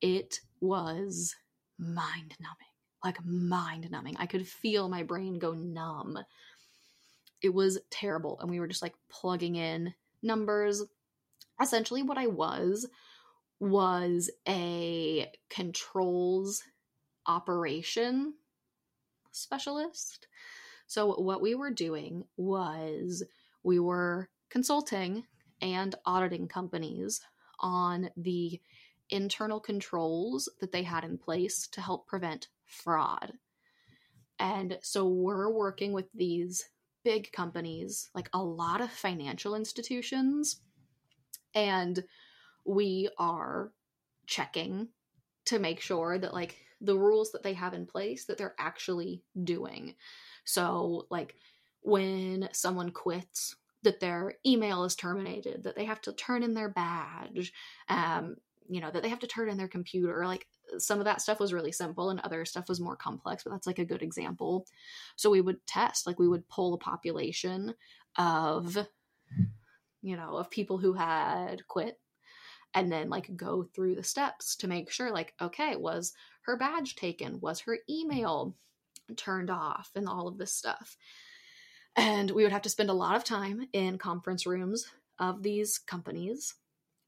[0.00, 1.35] It was
[1.78, 2.66] mind numbing,
[3.04, 4.16] like mind numbing.
[4.18, 6.18] I could feel my brain go numb.
[7.42, 8.38] It was terrible.
[8.40, 10.83] And we were just like plugging in numbers.
[11.61, 12.87] Essentially, what I was
[13.59, 16.62] was a controls
[17.26, 18.35] operation
[19.33, 20.26] specialist.
[20.87, 23.22] So, what we were doing was
[23.62, 25.24] we were consulting
[25.62, 27.20] and auditing companies
[27.60, 28.60] on the
[29.10, 33.32] internal controls that they had in place to help prevent fraud.
[34.38, 36.64] And so we're working with these
[37.04, 40.60] big companies, like a lot of financial institutions,
[41.54, 42.02] and
[42.64, 43.72] we are
[44.26, 44.88] checking
[45.46, 49.22] to make sure that like the rules that they have in place that they're actually
[49.44, 49.94] doing.
[50.44, 51.34] So like
[51.82, 56.68] when someone quits that their email is terminated, that they have to turn in their
[56.68, 57.52] badge,
[57.88, 58.36] um,
[58.68, 60.26] you know, that they have to turn in their computer.
[60.26, 60.46] Like
[60.78, 63.66] some of that stuff was really simple and other stuff was more complex, but that's
[63.66, 64.66] like a good example.
[65.16, 67.74] So we would test, like we would pull a population
[68.16, 68.76] of,
[70.02, 71.98] you know, of people who had quit
[72.74, 76.12] and then like go through the steps to make sure like okay was
[76.42, 78.54] her badge taken was her email
[79.16, 80.96] turned off and all of this stuff
[82.00, 84.86] and we would have to spend a lot of time in conference rooms
[85.18, 86.54] of these companies.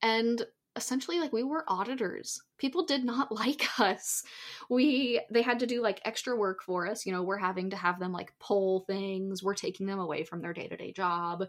[0.03, 0.45] And
[0.77, 2.43] essentially like we were auditors.
[2.59, 4.23] People did not like us.
[4.69, 7.07] We they had to do like extra work for us.
[7.07, 9.43] You know we're having to have them like pull things.
[9.43, 11.45] We're taking them away from their day-to-day job.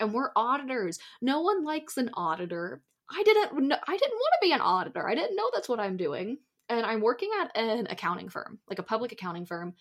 [0.00, 0.98] And we're auditors.
[1.22, 2.82] No one likes an auditor.
[3.08, 5.08] I didn't i didn't want to be an auditor.
[5.08, 6.38] I didn't know that's what i'm doing.
[6.68, 9.74] And i'm working at an accounting firm like a public accounting firm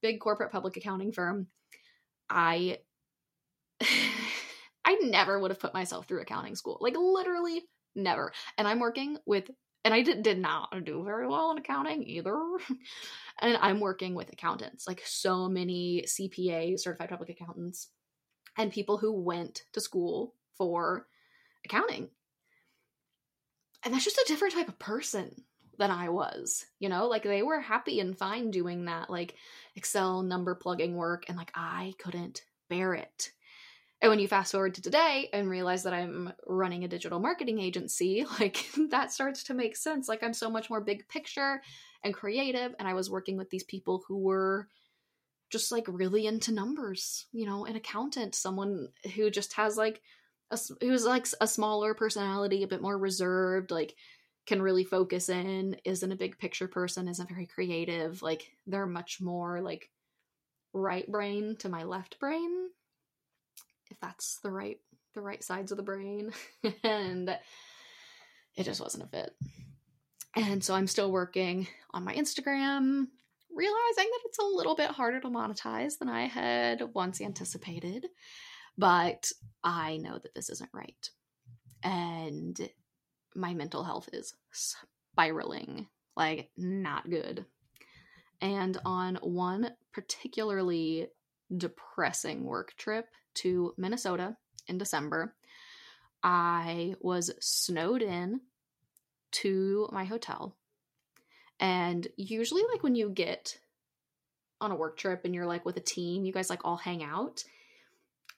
[0.00, 1.48] big corporate public accounting firm
[2.30, 2.78] I
[4.84, 6.78] I never would have put myself through accounting school.
[6.80, 7.62] Like literally
[7.94, 8.32] never.
[8.56, 9.50] And I'm working with
[9.84, 12.36] and I did, did not do very well in accounting either.
[13.40, 17.88] and I'm working with accountants, like so many CPA, certified public accountants,
[18.58, 21.06] and people who went to school for
[21.64, 22.08] accounting.
[23.84, 25.44] And that's just a different type of person
[25.78, 29.34] than I was, you know, like they were happy and fine doing that, like
[29.76, 33.30] Excel number plugging work, and like I couldn't bear it.
[34.00, 37.60] And when you fast forward to today and realize that I'm running a digital marketing
[37.60, 40.08] agency, like that starts to make sense.
[40.08, 41.62] Like I'm so much more big picture
[42.04, 44.68] and creative, and I was working with these people who were
[45.50, 50.02] just like really into numbers, you know, an accountant, someone who just has like
[50.50, 53.94] a, who's like a smaller personality, a bit more reserved, like
[54.48, 58.22] can really focus in, isn't a big picture person, isn't very creative.
[58.22, 59.90] Like they're much more like
[60.72, 62.70] right brain to my left brain,
[63.90, 64.78] if that's the right
[65.14, 66.32] the right sides of the brain.
[66.82, 67.28] and
[68.56, 69.34] it just wasn't a fit.
[70.34, 73.06] And so I'm still working on my Instagram,
[73.54, 78.06] realizing that it's a little bit harder to monetize than I had once anticipated.
[78.78, 79.30] But
[79.62, 81.10] I know that this isn't right.
[81.82, 82.58] And
[83.34, 85.86] my mental health is spiraling,
[86.16, 87.44] like not good.
[88.40, 91.08] And on one particularly
[91.56, 94.36] depressing work trip to Minnesota
[94.66, 95.34] in December,
[96.22, 98.40] I was snowed in
[99.30, 100.56] to my hotel.
[101.60, 103.58] And usually, like when you get
[104.60, 107.02] on a work trip and you're like with a team, you guys like all hang
[107.02, 107.44] out.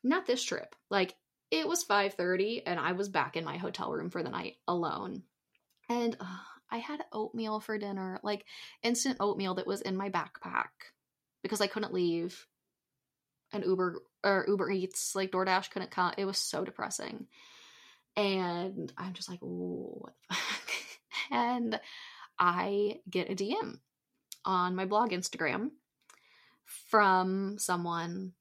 [0.03, 0.75] Not this trip.
[0.91, 1.15] Like
[1.51, 5.23] it was 5:30 and I was back in my hotel room for the night alone.
[5.89, 6.37] And uh,
[6.71, 8.45] I had oatmeal for dinner, like
[8.83, 10.69] instant oatmeal that was in my backpack
[11.43, 12.47] because I couldn't leave.
[13.53, 16.15] And Uber or Uber Eats, like DoorDash couldn't come.
[16.17, 17.27] It was so depressing.
[18.17, 20.71] And I'm just like, what the fuck?
[21.33, 21.81] and
[22.39, 23.79] I get a DM
[24.45, 25.71] on my blog Instagram
[26.65, 28.33] from someone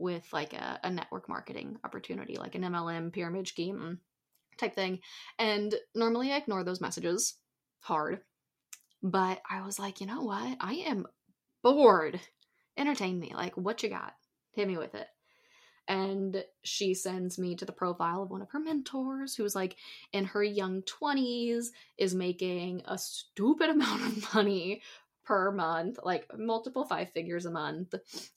[0.00, 3.98] with like a, a network marketing opportunity, like an MLM pyramid scheme
[4.58, 5.00] type thing.
[5.38, 7.34] And normally I ignore those messages
[7.80, 8.20] hard.
[9.02, 10.56] But I was like, you know what?
[10.60, 11.06] I am
[11.62, 12.20] bored.
[12.76, 13.32] Entertain me.
[13.34, 14.14] Like, what you got?
[14.52, 15.06] Hit me with it.
[15.88, 19.76] And she sends me to the profile of one of her mentors who's like
[20.12, 21.66] in her young 20s,
[21.98, 24.82] is making a stupid amount of money
[25.30, 27.94] per month, like multiple five figures a month,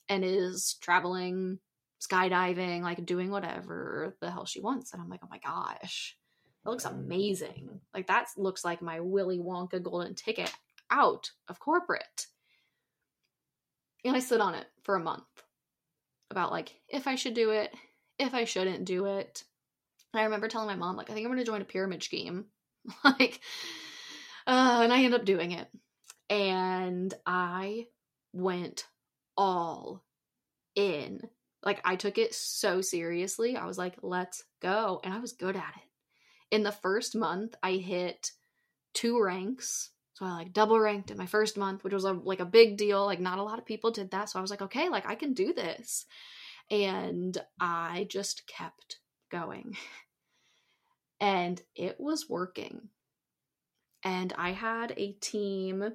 [0.08, 1.58] and is traveling,
[2.00, 4.92] skydiving, like doing whatever the hell she wants.
[4.92, 6.16] And I'm like, oh my gosh,
[6.62, 7.80] that looks amazing.
[7.92, 10.54] Like that looks like my Willy Wonka golden ticket
[10.88, 12.26] out of corporate.
[14.04, 15.24] And I sit on it for a month
[16.30, 17.74] about like if I should do it,
[18.20, 19.42] if I shouldn't do it.
[20.12, 22.44] And I remember telling my mom, like, I think I'm gonna join a pyramid scheme.
[23.04, 23.40] like,
[24.46, 25.66] uh, and I end up doing it
[26.28, 27.86] and I
[28.32, 28.86] went
[29.36, 30.04] all
[30.74, 31.20] in.
[31.62, 33.56] Like I took it so seriously.
[33.56, 35.00] I was like, let's go.
[35.02, 36.54] And I was good at it.
[36.54, 38.32] In the first month, I hit
[38.92, 39.90] two ranks.
[40.14, 42.76] So I like double ranked in my first month, which was a, like a big
[42.76, 43.04] deal.
[43.04, 44.28] Like not a lot of people did that.
[44.28, 46.06] So I was like, okay, like I can do this.
[46.70, 48.98] And I just kept
[49.30, 49.76] going.
[51.20, 52.88] And it was working.
[54.02, 55.94] And I had a team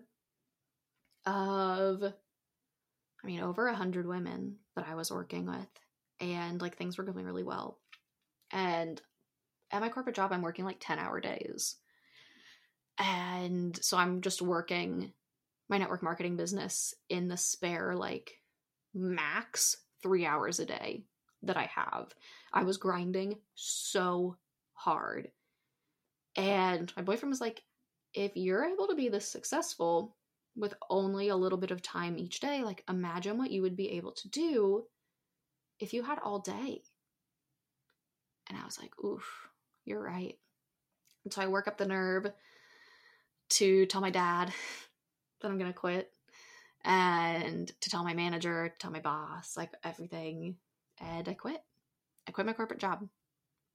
[1.29, 2.03] of
[3.23, 5.67] I mean over a hundred women that I was working with
[6.19, 7.77] and like things were going really well.
[8.51, 9.01] And
[9.71, 11.75] at my corporate job I'm working like 10 hour days.
[12.97, 15.13] And so I'm just working
[15.69, 18.31] my network marketing business in the spare like
[18.93, 21.03] max 3 hours a day
[21.43, 22.13] that I have.
[22.51, 24.35] I was grinding so
[24.73, 25.29] hard.
[26.35, 27.61] And my boyfriend was like,
[28.13, 30.15] if you're able to be this successful,
[30.59, 33.91] with only a little bit of time each day, like imagine what you would be
[33.91, 34.85] able to do
[35.79, 36.81] if you had all day.
[38.47, 39.49] And I was like, oof,
[39.85, 40.37] you're right.
[41.23, 42.31] And so I work up the nerve
[43.51, 44.51] to tell my dad
[45.41, 46.11] that I'm going to quit
[46.83, 50.55] and to tell my manager, to tell my boss, like everything.
[50.99, 51.61] And I quit.
[52.27, 53.07] I quit my corporate job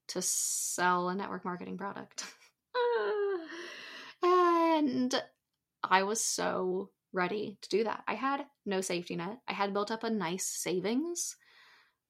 [0.09, 2.25] to sell a network marketing product.
[4.23, 5.23] and
[5.91, 8.03] I was so ready to do that.
[8.09, 9.39] I had no safety net.
[9.49, 11.37] I had built up a nice savings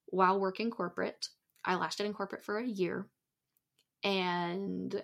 [0.07, 1.29] while working corporate.
[1.65, 3.07] I lasted in corporate for a year
[4.03, 5.03] and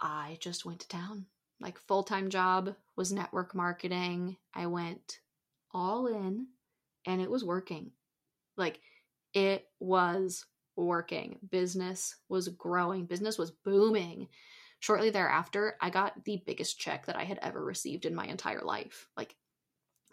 [0.00, 1.26] I just went to town.
[1.60, 4.36] Like full time job was network marketing.
[4.54, 5.20] I went
[5.72, 6.46] all in
[7.06, 7.90] and it was working.
[8.56, 8.80] Like
[9.34, 11.38] it was working.
[11.50, 14.28] Business was growing, business was booming.
[14.80, 18.62] Shortly thereafter, I got the biggest check that I had ever received in my entire
[18.62, 19.08] life.
[19.16, 19.36] Like,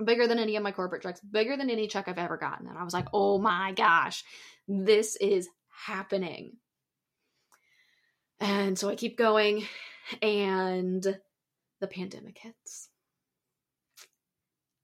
[0.04, 2.68] bigger than any of my corporate checks, bigger than any check I've ever gotten.
[2.68, 4.24] And I was like, oh my gosh,
[4.68, 6.58] this is happening.
[8.40, 9.66] And so I keep going,
[10.22, 11.02] and
[11.80, 12.90] the pandemic hits.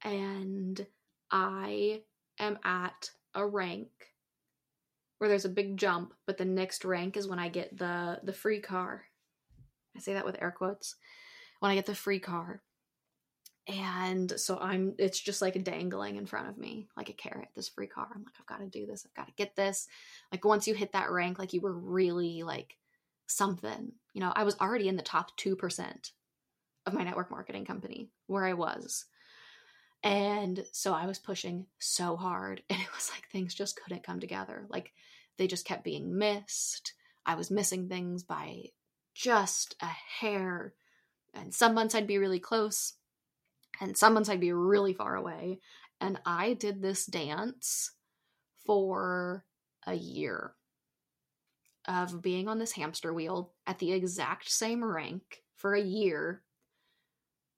[0.03, 0.85] And
[1.29, 2.01] I
[2.39, 3.89] am at a rank
[5.17, 8.33] where there's a big jump, but the next rank is when I get the the
[8.33, 9.03] free car.
[9.95, 10.95] I say that with air quotes.
[11.59, 12.61] When I get the free car.
[13.67, 17.69] And so I'm it's just like dangling in front of me like a carrot, this
[17.69, 18.07] free car.
[18.13, 19.05] I'm like, I've got to do this.
[19.05, 19.87] I've got to get this.
[20.31, 22.75] Like once you hit that rank, like you were really like
[23.27, 23.93] something.
[24.13, 26.11] You know, I was already in the top 2%
[26.85, 29.05] of my network marketing company where I was.
[30.03, 34.19] And so I was pushing so hard and it was like things just couldn't come
[34.19, 34.65] together.
[34.69, 34.91] Like
[35.37, 36.93] they just kept being missed.
[37.25, 38.65] I was missing things by
[39.13, 39.87] just a
[40.19, 40.73] hair.
[41.33, 42.93] And some months I'd be really close,
[43.81, 45.59] and some months I'd be really far away.
[45.99, 47.91] And I did this dance
[48.65, 49.45] for
[49.85, 50.53] a year
[51.87, 56.41] of being on this hamster wheel at the exact same rank for a year,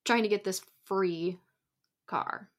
[0.04, 1.38] trying to get this free
[2.08, 2.50] car.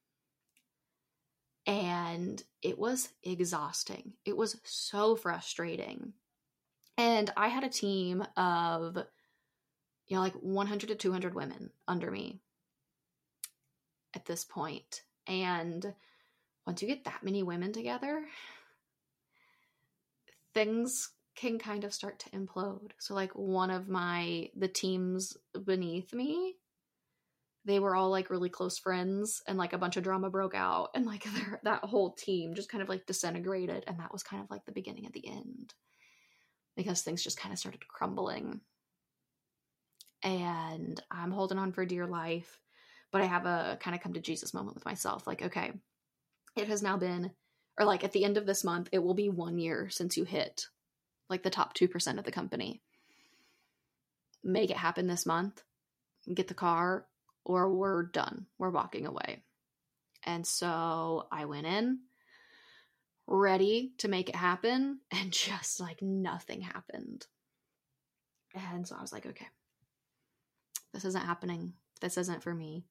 [1.65, 4.13] And it was exhausting.
[4.23, 6.13] It was so frustrating.
[6.97, 8.97] And I had a team of,
[10.07, 12.39] you know, like 100 to 200 women under me.
[14.15, 15.03] At this point.
[15.27, 15.93] And
[16.65, 18.25] once you get that many women together,
[20.53, 22.91] things can kind of start to implode.
[22.97, 26.55] So like one of my the teams beneath me,
[27.63, 30.89] they were all like really close friends and like a bunch of drama broke out
[30.95, 31.27] and like
[31.63, 34.71] that whole team just kind of like disintegrated and that was kind of like the
[34.71, 35.73] beginning of the end
[36.77, 38.61] because things just kind of started crumbling.
[40.23, 42.59] And I'm holding on for dear life,
[43.11, 45.73] but I have a kind of come to Jesus moment with myself like okay,
[46.55, 47.31] it has now been
[47.77, 50.23] or like at the end of this month it will be 1 year since you
[50.23, 50.67] hit
[51.29, 52.81] like the top 2% of the company.
[54.43, 55.61] Make it happen this month,
[56.33, 57.05] get the car,
[57.43, 58.45] or we're done.
[58.57, 59.43] We're walking away.
[60.23, 61.99] And so I went in
[63.27, 67.25] ready to make it happen, and just like nothing happened.
[68.55, 69.47] And so I was like, okay,
[70.93, 71.73] this isn't happening.
[72.01, 72.85] This isn't for me.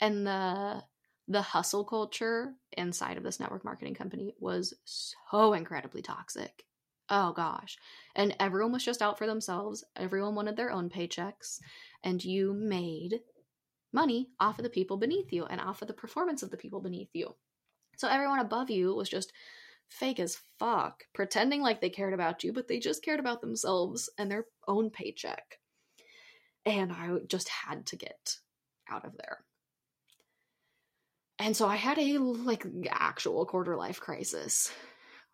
[0.00, 0.82] And the
[1.28, 6.64] the hustle culture inside of this network marketing company was so incredibly toxic.
[7.08, 7.76] Oh gosh.
[8.16, 9.84] And everyone was just out for themselves.
[9.96, 11.60] Everyone wanted their own paychecks.
[12.02, 13.20] And you made
[13.92, 16.80] money off of the people beneath you and off of the performance of the people
[16.80, 17.34] beneath you.
[17.98, 19.32] So everyone above you was just
[19.88, 24.10] fake as fuck, pretending like they cared about you, but they just cared about themselves
[24.18, 25.58] and their own paycheck.
[26.64, 28.36] And I just had to get
[28.88, 29.44] out of there.
[31.38, 34.72] And so I had a like actual quarter life crisis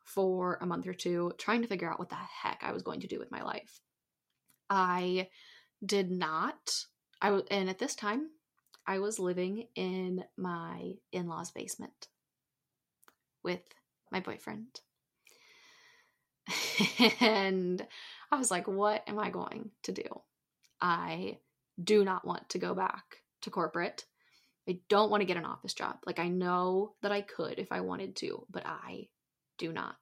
[0.05, 3.01] for a month or two trying to figure out what the heck I was going
[3.01, 3.81] to do with my life.
[4.71, 5.29] I
[5.85, 6.85] did not
[7.21, 8.31] I and at this time
[8.87, 12.09] I was living in my in-laws basement
[13.43, 13.61] with
[14.11, 14.81] my boyfriend.
[17.21, 17.87] and
[18.31, 20.21] I was like, what am I going to do?
[20.81, 21.39] I
[21.83, 23.05] do not want to go back
[23.43, 24.05] to corporate.
[24.69, 25.97] I don't want to get an office job.
[26.07, 29.09] Like, I know that I could if I wanted to, but I
[29.57, 29.97] do not.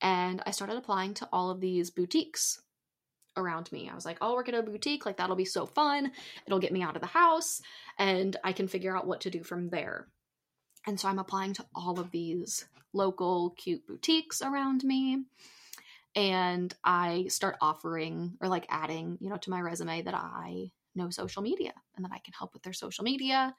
[0.00, 2.60] And I started applying to all of these boutiques
[3.36, 3.88] around me.
[3.88, 5.06] I was like, I'll work at a boutique.
[5.06, 6.10] Like, that'll be so fun.
[6.46, 7.60] It'll get me out of the house
[7.98, 10.08] and I can figure out what to do from there.
[10.86, 15.24] And so I'm applying to all of these local cute boutiques around me.
[16.14, 21.08] And I start offering or like adding, you know, to my resume that I know
[21.10, 23.54] social media and that I can help with their social media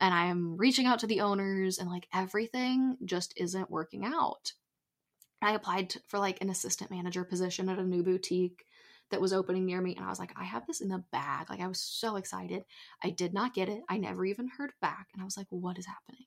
[0.00, 4.52] and I'm reaching out to the owners and like everything just isn't working out.
[5.42, 8.64] I applied for like an assistant manager position at a new boutique
[9.10, 11.50] that was opening near me and I was like I have this in the bag.
[11.50, 12.64] Like I was so excited.
[13.02, 13.82] I did not get it.
[13.88, 16.26] I never even heard back and I was like what is happening?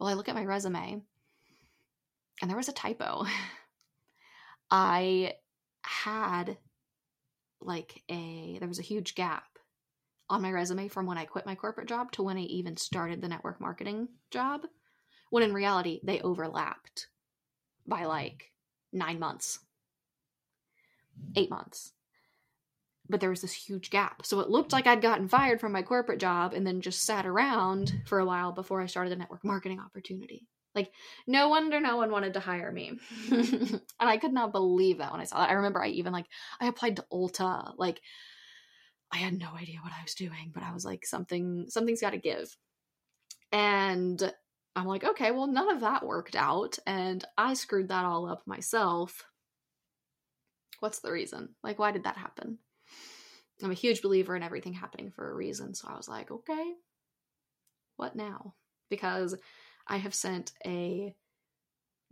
[0.00, 1.02] Well, I look at my resume
[2.40, 3.26] and there was a typo.
[4.70, 5.34] I
[5.82, 6.56] had
[7.60, 9.44] like a there was a huge gap
[10.30, 13.20] on my resume from when I quit my corporate job to when I even started
[13.20, 14.62] the network marketing job,
[15.28, 17.08] when in reality, they overlapped
[17.86, 18.52] by like
[18.92, 19.58] nine months,
[21.36, 21.92] eight months.
[23.10, 24.24] But there was this huge gap.
[24.24, 27.26] So it looked like I'd gotten fired from my corporate job and then just sat
[27.26, 30.46] around for a while before I started the network marketing opportunity.
[30.74, 30.92] Like,
[31.26, 32.98] no wonder no one wanted to hire me.
[33.30, 35.50] and I could not believe that when I saw that.
[35.50, 36.26] I remember I even like,
[36.60, 37.74] I applied to Ulta.
[37.76, 38.00] Like,
[39.12, 42.10] I had no idea what I was doing, but I was like, something, something's got
[42.10, 42.56] to give.
[43.50, 44.32] And
[44.76, 46.78] I'm like, okay, well, none of that worked out.
[46.86, 49.24] And I screwed that all up myself.
[50.78, 51.50] What's the reason?
[51.64, 52.58] Like, why did that happen?
[53.62, 55.74] I'm a huge believer in everything happening for a reason.
[55.74, 56.72] So I was like, okay,
[57.96, 58.54] what now?
[58.88, 59.36] Because
[59.86, 61.14] I have sent a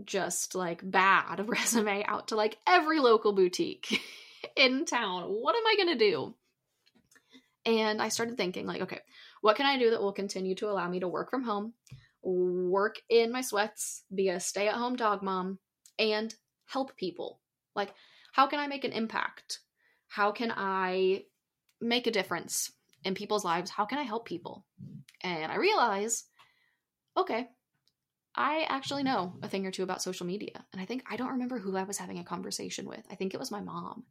[0.04, 4.00] just like bad resume out to like every local boutique
[4.56, 5.24] in town.
[5.24, 6.34] What am I going to do?
[7.64, 9.00] And I started thinking, like, okay,
[9.42, 11.74] what can I do that will continue to allow me to work from home,
[12.22, 15.58] work in my sweats, be a stay at home dog mom,
[15.98, 16.34] and
[16.66, 17.40] help people?
[17.74, 17.92] Like,
[18.32, 19.60] how can I make an impact?
[20.06, 21.24] How can I
[21.80, 22.72] make a difference
[23.04, 23.70] in people's lives?
[23.70, 24.64] How can I help people?
[25.22, 26.24] And I realize,
[27.16, 27.48] okay,
[28.34, 30.64] I actually know a thing or two about social media.
[30.72, 33.04] And I think I don't remember who I was having a conversation with.
[33.10, 34.04] I think it was my mom.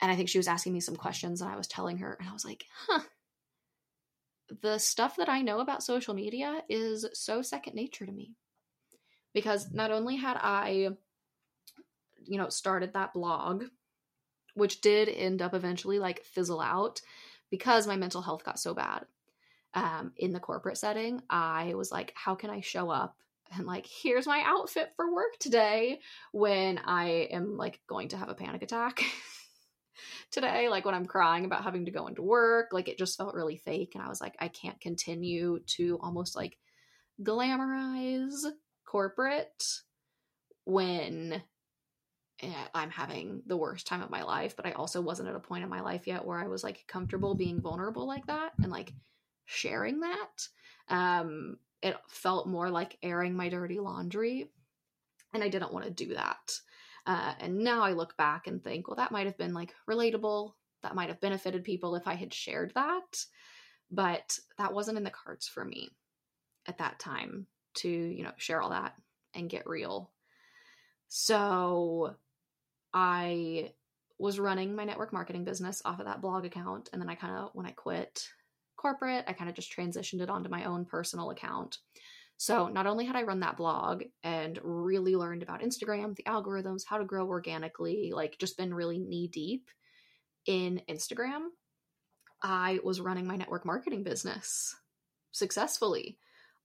[0.00, 2.28] And I think she was asking me some questions and I was telling her, and
[2.28, 3.00] I was like, huh,
[4.62, 8.34] the stuff that I know about social media is so second nature to me.
[9.34, 10.90] Because not only had I,
[12.24, 13.64] you know, started that blog,
[14.56, 17.00] which did end up eventually like fizzle out
[17.50, 19.06] because my mental health got so bad
[19.74, 23.16] um, in the corporate setting, I was like, how can I show up
[23.56, 26.00] and like, here's my outfit for work today
[26.32, 29.02] when I am like going to have a panic attack?
[30.30, 33.34] today, like when I'm crying about having to go into work, like it just felt
[33.34, 33.92] really fake.
[33.94, 36.58] And I was like, I can't continue to almost like
[37.22, 38.44] glamorize
[38.86, 39.64] corporate
[40.64, 41.42] when
[42.74, 44.56] I'm having the worst time of my life.
[44.56, 46.84] But I also wasn't at a point in my life yet where I was like
[46.86, 48.92] comfortable being vulnerable like that and like
[49.46, 50.48] sharing that.
[50.88, 54.50] Um, it felt more like airing my dirty laundry.
[55.32, 56.60] And I didn't want to do that.
[57.06, 60.52] Uh, and now I look back and think, well, that might have been like relatable.
[60.82, 63.24] That might have benefited people if I had shared that.
[63.90, 65.90] But that wasn't in the cards for me
[66.66, 68.94] at that time to, you know, share all that
[69.34, 70.10] and get real.
[71.08, 72.16] So
[72.92, 73.72] I
[74.18, 76.88] was running my network marketing business off of that blog account.
[76.92, 78.26] And then I kind of, when I quit
[78.76, 81.78] corporate, I kind of just transitioned it onto my own personal account.
[82.38, 86.82] So not only had I run that blog and really learned about Instagram, the algorithms,
[86.86, 89.70] how to grow organically, like just been really knee deep
[90.46, 91.48] in Instagram,
[92.42, 94.74] I was running my network marketing business
[95.32, 96.18] successfully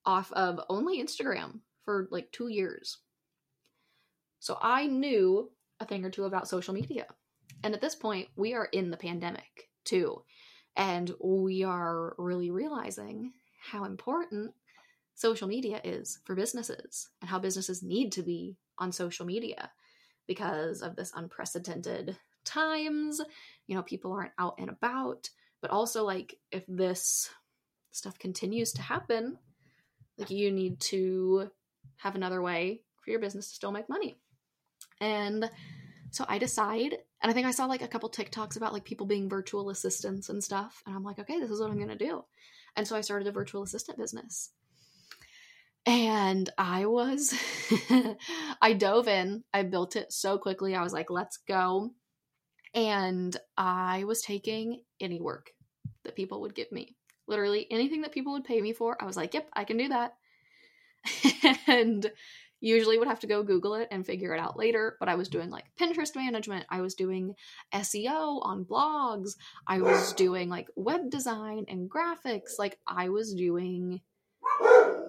[0.05, 2.97] off of only Instagram for like two years.
[4.39, 5.51] So I knew
[5.81, 7.05] a thing or two about social media.
[7.63, 10.23] And at this point, we are in the pandemic too.
[10.75, 14.53] And we are really realizing how important
[15.15, 19.69] social media is for businesses and how businesses need to be on social media
[20.27, 23.21] because of this unprecedented times.
[23.67, 25.29] You know, people aren't out and about,
[25.61, 27.29] but also like if this
[27.91, 29.37] stuff continues to happen,
[30.17, 31.51] like you need to
[31.97, 34.17] have another way for your business to still make money.
[34.99, 35.49] And
[36.11, 39.05] so I decide, and I think I saw like a couple TikToks about like people
[39.05, 40.83] being virtual assistants and stuff.
[40.85, 42.23] And I'm like, okay, this is what I'm going to do.
[42.75, 44.51] And so I started a virtual assistant business
[45.85, 47.33] and I was,
[48.61, 49.43] I dove in.
[49.53, 50.75] I built it so quickly.
[50.75, 51.91] I was like, let's go.
[52.73, 55.51] And I was taking any work
[56.03, 56.95] that people would give me.
[57.27, 59.01] Literally anything that people would pay me for.
[59.01, 60.15] I was like, yep, I can do that.
[61.67, 62.11] and
[62.61, 64.95] usually would have to go Google it and figure it out later.
[64.99, 66.65] But I was doing like Pinterest management.
[66.69, 67.35] I was doing
[67.73, 69.35] SEO on blogs.
[69.67, 72.57] I was doing like web design and graphics.
[72.57, 74.01] Like I was doing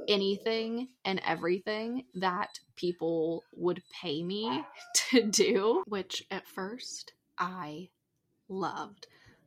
[0.09, 7.91] anything and everything that people would pay me to do, which at first I
[8.49, 9.07] loved.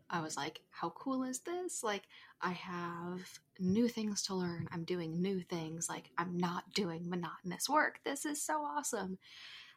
[0.09, 1.83] I was like, how cool is this?
[1.83, 2.03] Like,
[2.41, 4.67] I have new things to learn.
[4.71, 5.89] I'm doing new things.
[5.89, 7.99] Like, I'm not doing monotonous work.
[8.03, 9.17] This is so awesome.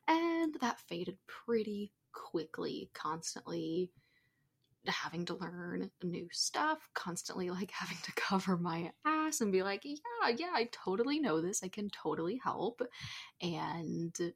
[0.07, 3.91] And that faded pretty quickly, constantly
[4.87, 9.83] having to learn new stuff, constantly like having to cover my ass and be like,
[9.85, 11.63] yeah, yeah, I totally know this.
[11.63, 12.81] I can totally help.
[13.41, 14.33] And mm,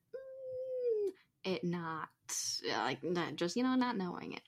[1.44, 2.08] it not
[2.68, 4.42] like not just, you know, not knowing it.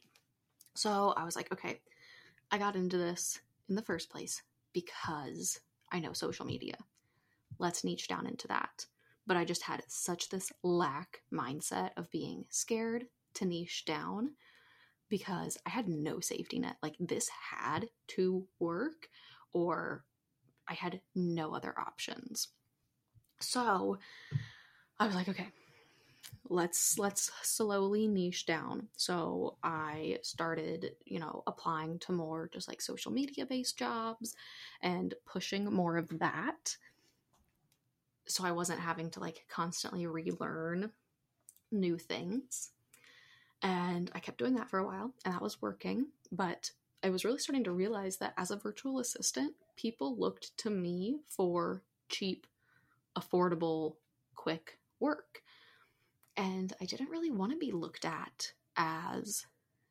[0.74, 1.80] So I was like, okay,
[2.50, 4.42] I got into this in the first place
[4.72, 5.60] because
[5.92, 6.76] I know social media.
[7.58, 8.86] Let's niche down into that.
[9.26, 14.32] But I just had such this lack mindset of being scared to niche down
[15.08, 16.76] because I had no safety net.
[16.82, 19.08] Like this had to work
[19.52, 20.04] or
[20.68, 22.48] I had no other options.
[23.40, 23.98] So
[24.98, 25.48] I was like, okay,
[26.48, 28.88] let's let's slowly niche down.
[28.96, 34.34] So I started, you know, applying to more just like social media based jobs
[34.82, 36.76] and pushing more of that.
[38.26, 40.90] So I wasn't having to like constantly relearn
[41.70, 42.70] new things.
[43.62, 46.08] And I kept doing that for a while, and that was working.
[46.30, 46.70] But
[47.02, 51.20] I was really starting to realize that as a virtual assistant, people looked to me
[51.28, 52.46] for cheap,
[53.16, 53.96] affordable,
[54.34, 55.42] quick work.
[56.36, 59.46] And I didn't really want to be looked at as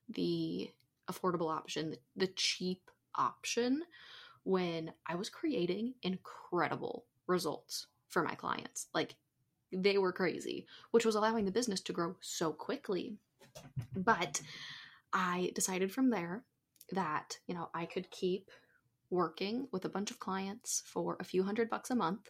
[0.09, 0.69] the
[1.09, 3.83] affordable option, the, cheap option,
[4.43, 8.87] when I was creating incredible results for my clients.
[8.93, 9.15] Like
[9.71, 13.17] they were crazy, which was allowing the business to grow so quickly
[13.95, 14.41] but
[15.11, 16.43] I decided from there
[16.91, 18.49] that, you know, I could keep
[19.09, 22.29] working with a bunch of clients for a few hundred bucks a month,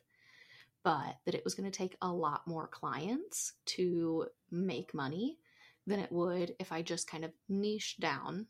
[0.83, 5.37] but that it was going to take a lot more clients to make money
[5.87, 8.47] than it would if I just kind of niched down,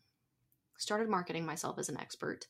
[0.78, 2.46] started marketing myself as an expert,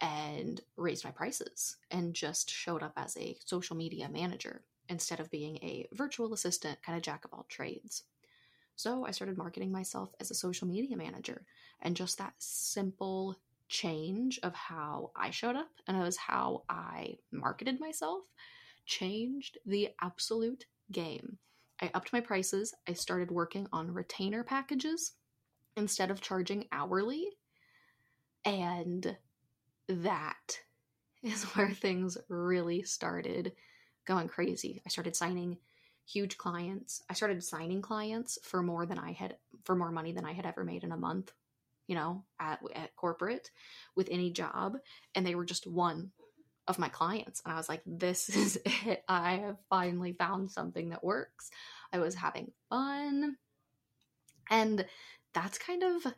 [0.00, 5.30] and raised my prices and just showed up as a social media manager instead of
[5.30, 8.04] being a virtual assistant, kind of jack of all trades.
[8.76, 11.46] So I started marketing myself as a social media manager.
[11.80, 13.36] And just that simple
[13.68, 18.24] change of how I showed up and it was how I marketed myself
[18.86, 21.38] changed the absolute game.
[21.80, 22.74] I upped my prices.
[22.88, 25.12] I started working on retainer packages
[25.76, 27.28] instead of charging hourly.
[28.44, 29.16] And
[29.88, 30.60] that
[31.22, 33.52] is where things really started
[34.06, 34.82] going crazy.
[34.86, 35.58] I started signing
[36.06, 37.02] huge clients.
[37.08, 40.46] I started signing clients for more than I had for more money than I had
[40.46, 41.32] ever made in a month,
[41.86, 43.50] you know, at at corporate
[43.96, 44.76] with any job,
[45.14, 46.12] and they were just one
[46.66, 49.04] of my clients and I was like this is it.
[49.08, 51.50] I have finally found something that works.
[51.92, 53.36] I was having fun.
[54.50, 54.84] And
[55.32, 56.12] that's kind of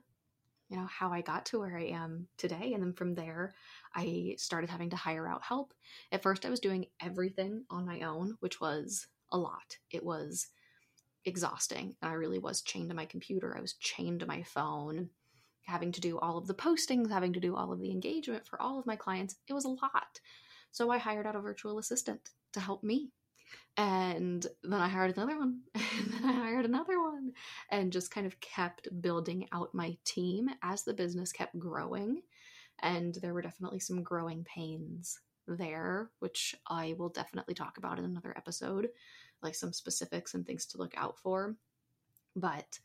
[0.69, 3.55] you know how I got to where I am today and then from there
[3.95, 5.75] I started having to hire out help.
[6.11, 9.77] At first I was doing everything on my own, which was a lot.
[9.91, 10.49] It was
[11.25, 13.57] exhausting and I really was chained to my computer.
[13.57, 15.11] I was chained to my phone,
[15.67, 18.61] having to do all of the postings, having to do all of the engagement for
[18.61, 19.37] all of my clients.
[19.49, 20.21] It was a lot.
[20.71, 23.11] So I hired out a virtual assistant to help me
[23.77, 27.33] and then I hired another one, and then I hired another one,
[27.71, 32.23] and just kind of kept building out my team as the business kept growing.
[32.83, 38.05] And there were definitely some growing pains there, which I will definitely talk about in
[38.05, 38.89] another episode,
[39.43, 41.57] like some specifics and things to look out for.
[42.35, 42.79] But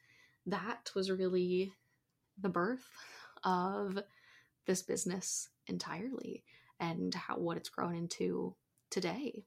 [0.46, 1.74] that was really
[2.42, 2.86] the birth
[3.44, 4.00] of
[4.66, 6.44] this business entirely
[6.80, 8.56] and how what it's grown into
[8.90, 9.46] today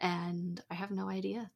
[0.00, 1.50] and I have no idea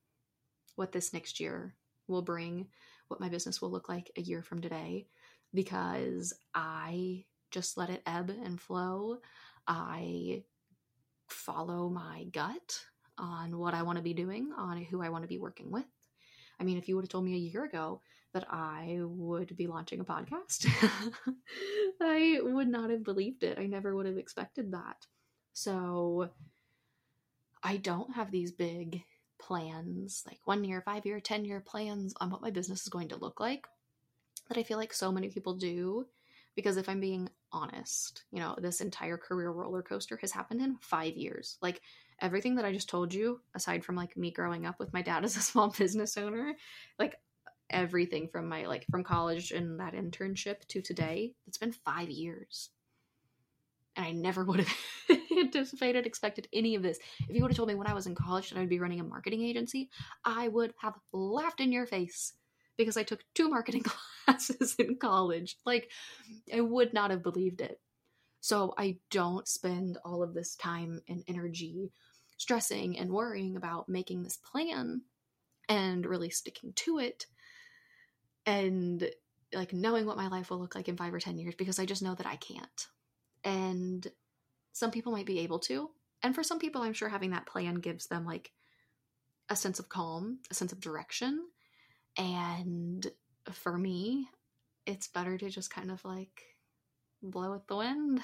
[0.77, 1.75] what this next year
[2.07, 2.69] will bring,
[3.09, 5.07] what my business will look like a year from today,
[5.53, 9.19] because I just let it ebb and flow.
[9.67, 10.45] I
[11.29, 12.81] follow my gut
[13.19, 15.87] on what I want to be doing, on who I want to be working with.
[16.61, 18.01] I mean, if you would have told me a year ago
[18.35, 20.67] that I would be launching a podcast,
[22.01, 23.59] I would not have believed it.
[23.59, 25.07] I never would have expected that.
[25.53, 26.31] So,
[27.63, 29.03] I don't have these big
[29.39, 33.09] plans, like one year, five year, 10 year plans on what my business is going
[33.09, 33.67] to look like
[34.49, 36.07] that I feel like so many people do.
[36.55, 40.77] Because if I'm being honest, you know, this entire career roller coaster has happened in
[40.81, 41.57] five years.
[41.63, 41.81] Like
[42.21, 45.25] everything that I just told you, aside from like me growing up with my dad
[45.25, 46.55] as a small business owner,
[46.99, 47.17] like
[47.71, 52.71] everything from my like from college and that internship to today, it's been five years
[53.99, 54.77] and I never would have
[55.37, 56.99] anticipated, expected any of this.
[57.29, 59.01] If you would have told me when I was in college that I'd be running
[59.01, 59.91] a marketing agency,
[60.25, 62.33] I would have laughed in your face
[62.77, 63.83] because I took two marketing
[64.25, 65.57] classes in college.
[65.67, 65.91] Like,
[66.55, 67.81] I would not have believed it.
[68.41, 71.91] So, I don't spend all of this time and energy
[72.39, 75.03] stressing and worrying about making this plan
[75.69, 77.27] and really sticking to it
[78.47, 79.11] and
[79.53, 81.85] like knowing what my life will look like in five or 10 years because I
[81.85, 82.87] just know that I can't.
[83.45, 84.07] And
[84.73, 85.91] some people might be able to.
[86.23, 88.53] And for some people, I'm sure having that plan gives them like
[89.49, 91.43] a sense of calm, a sense of direction.
[92.17, 93.07] And
[93.53, 94.29] for me,
[94.87, 96.43] it's better to just kind of like
[97.23, 98.21] blow with the wind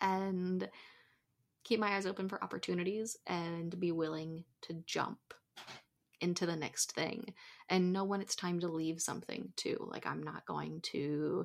[0.00, 0.68] and
[1.66, 5.18] keep my eyes open for opportunities and be willing to jump
[6.20, 7.34] into the next thing
[7.68, 9.76] and know when it's time to leave something too.
[9.90, 11.44] Like I'm not going to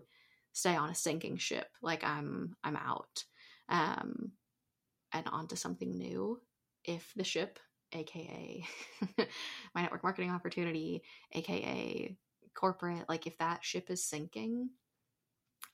[0.53, 1.67] stay on a sinking ship.
[1.81, 3.23] Like i'm i'm out.
[3.67, 4.33] Um
[5.11, 6.39] and onto something new.
[6.85, 7.57] If the ship
[7.91, 8.63] aka
[9.75, 11.01] my network marketing opportunity
[11.33, 12.15] aka
[12.53, 14.69] corporate like if that ship is sinking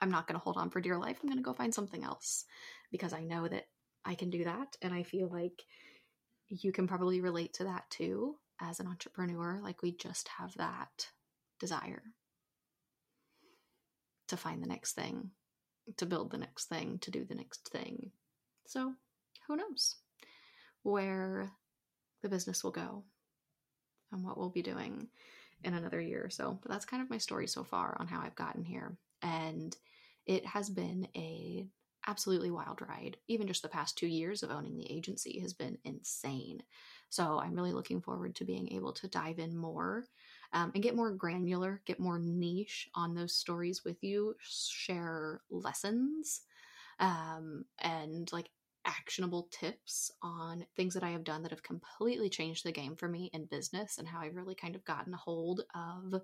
[0.02, 1.18] i'm not going to hold on for dear life.
[1.22, 2.45] I'm going to go find something else
[2.91, 3.66] because i know that
[4.06, 5.64] i can do that and i feel like
[6.50, 11.08] you can probably relate to that too as an entrepreneur like we just have that
[11.60, 12.04] desire
[14.28, 15.32] to find the next thing,
[15.98, 18.12] to build the next thing, to do the next thing.
[18.66, 18.93] So,
[19.48, 19.95] who knows
[20.84, 21.52] where
[22.22, 23.04] the business will go
[24.12, 25.08] and what we'll be doing
[25.64, 26.60] in another year or so.
[26.62, 28.98] But that's kind of my story so far on how I've gotten here.
[29.22, 29.76] And
[30.26, 31.66] it has been a
[32.06, 33.18] absolutely wild ride.
[33.28, 36.64] Even just the past 2 years of owning the agency has been insane.
[37.10, 40.06] So, I'm really looking forward to being able to dive in more
[40.54, 46.41] um, and get more granular, get more niche on those stories with you, share lessons
[47.00, 48.50] um, and like
[48.86, 53.08] actionable tips on things that I have done that have completely changed the game for
[53.10, 56.22] me in business and how I've really kind of gotten a hold of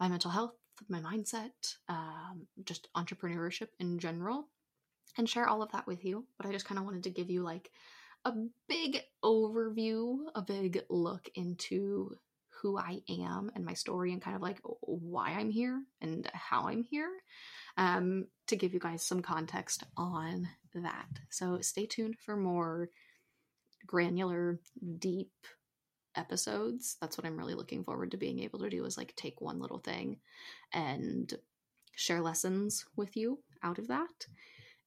[0.00, 0.54] my mental health,
[0.88, 4.48] my mindset, um, just entrepreneurship in general,
[5.16, 6.26] and share all of that with you.
[6.36, 7.70] But I just kind of wanted to give you like
[8.24, 8.32] a
[8.68, 12.16] big overview, a big look into
[12.62, 16.68] who I am and my story and kind of like why I'm here and how
[16.68, 17.10] I'm here
[17.76, 21.08] um, to give you guys some context on that.
[21.30, 22.88] So stay tuned for more
[23.84, 24.60] granular,
[24.98, 25.32] deep
[26.14, 26.96] episodes.
[27.00, 29.58] That's what I'm really looking forward to being able to do is like take one
[29.58, 30.18] little thing
[30.72, 31.32] and
[31.96, 34.26] share lessons with you out of that.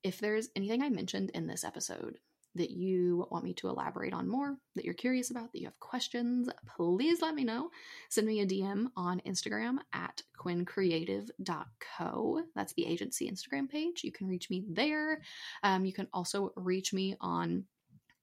[0.06, 2.20] If there's anything I mentioned in this episode
[2.54, 5.80] that you want me to elaborate on more, that you're curious about, that you have
[5.80, 6.48] questions,
[6.78, 7.72] please let me know.
[8.12, 12.44] Send me a DM on Instagram at quinncreative.co.
[12.54, 14.04] That's the agency Instagram page.
[14.04, 15.24] You can reach me there.
[15.64, 17.64] Um, you can also reach me on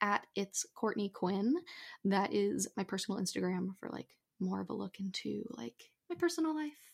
[0.01, 1.57] at it's Courtney Quinn.
[2.05, 6.55] That is my personal Instagram for like more of a look into like my personal
[6.55, 6.93] life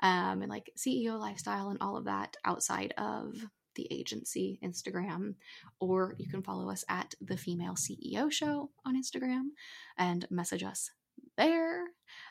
[0.00, 3.34] um, and like CEO lifestyle and all of that outside of
[3.78, 5.36] the agency Instagram,
[5.78, 9.50] or you can follow us at the Female CEO Show on Instagram
[9.96, 10.90] and message us
[11.36, 11.84] there.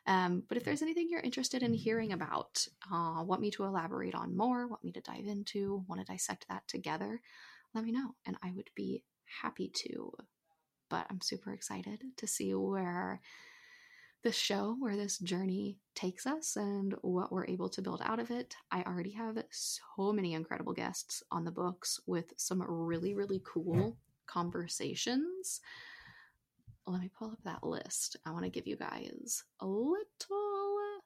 [0.06, 4.14] Um, but if there's anything you're interested in hearing about, uh, want me to elaborate
[4.14, 7.22] on more, want me to dive into, want to dissect that together,
[7.74, 9.04] let me know, and I would be
[9.42, 10.12] happy to.
[10.90, 13.22] But I'm super excited to see where
[14.24, 18.32] this show, where this journey takes us, and what we're able to build out of
[18.32, 18.56] it.
[18.72, 23.98] I already have so many incredible guests on the books with some really, really cool
[24.26, 25.62] conversations.
[26.86, 28.18] Let me pull up that list.
[28.26, 31.02] I want to give you guys a little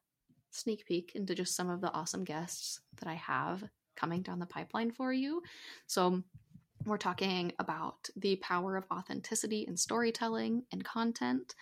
[0.51, 3.63] sneak peek into just some of the awesome guests that I have
[3.95, 5.41] coming down the pipeline for you.
[5.87, 6.23] So,
[6.85, 11.53] we're talking about the power of authenticity and storytelling and content.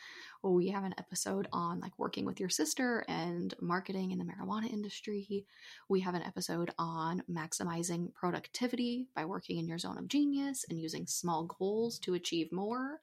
[0.42, 4.72] We have an episode on like working with your sister and marketing in the marijuana
[4.72, 5.46] industry.
[5.90, 10.80] We have an episode on maximizing productivity by working in your zone of genius and
[10.80, 13.02] using small goals to achieve more.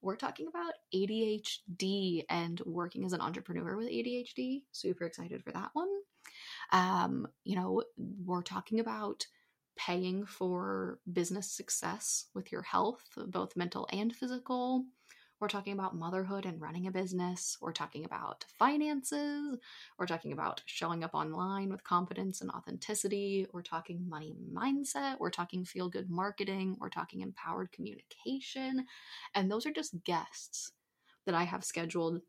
[0.00, 4.64] We're talking about ADHD and working as an entrepreneur with ADHD.
[4.72, 5.88] Super excited for that one.
[6.72, 9.24] Um, you know, we're talking about
[9.76, 14.84] paying for business success with your health, both mental and physical.
[15.42, 17.58] We're talking about motherhood and running a business.
[17.60, 19.58] We're talking about finances.
[19.98, 23.48] We're talking about showing up online with confidence and authenticity.
[23.52, 25.18] We're talking money mindset.
[25.18, 26.76] We're talking feel good marketing.
[26.78, 28.86] We're talking empowered communication.
[29.34, 30.70] And those are just guests
[31.26, 32.20] that I have scheduled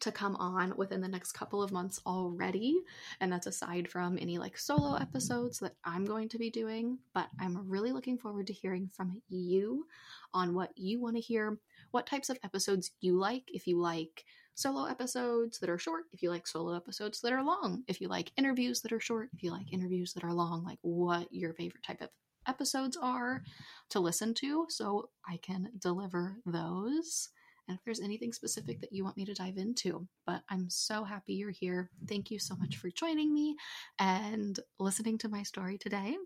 [0.00, 2.80] to come on within the next couple of months already.
[3.20, 6.98] And that's aside from any like solo episodes that I'm going to be doing.
[7.14, 9.86] But I'm really looking forward to hearing from you
[10.32, 11.58] on what you want to hear,
[11.90, 13.44] what types of episodes you like.
[13.48, 14.24] If you like
[14.54, 18.08] solo episodes that are short, if you like solo episodes that are long, if you
[18.08, 21.54] like interviews that are short, if you like interviews that are long, like what your
[21.54, 22.08] favorite type of
[22.46, 23.42] episodes are
[23.90, 27.28] to listen to so I can deliver those
[27.68, 30.08] and if there's anything specific that you want me to dive into.
[30.26, 31.88] But I'm so happy you're here.
[32.08, 33.54] Thank you so much for joining me
[33.98, 36.16] and listening to my story today.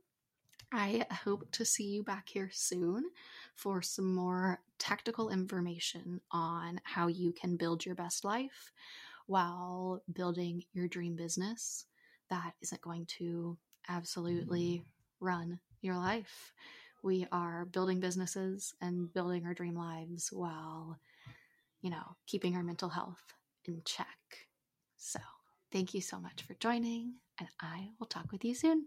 [0.74, 3.04] I hope to see you back here soon
[3.54, 8.72] for some more tactical information on how you can build your best life
[9.26, 11.86] while building your dream business
[12.28, 13.56] that isn't going to
[13.88, 14.84] absolutely mm.
[15.20, 16.52] run your life.
[17.02, 20.98] We are building businesses and building our dream lives while
[21.82, 23.22] you know, keeping our mental health
[23.66, 24.48] in check.
[24.96, 25.20] So,
[25.70, 28.86] thank you so much for joining, and I will talk with you soon.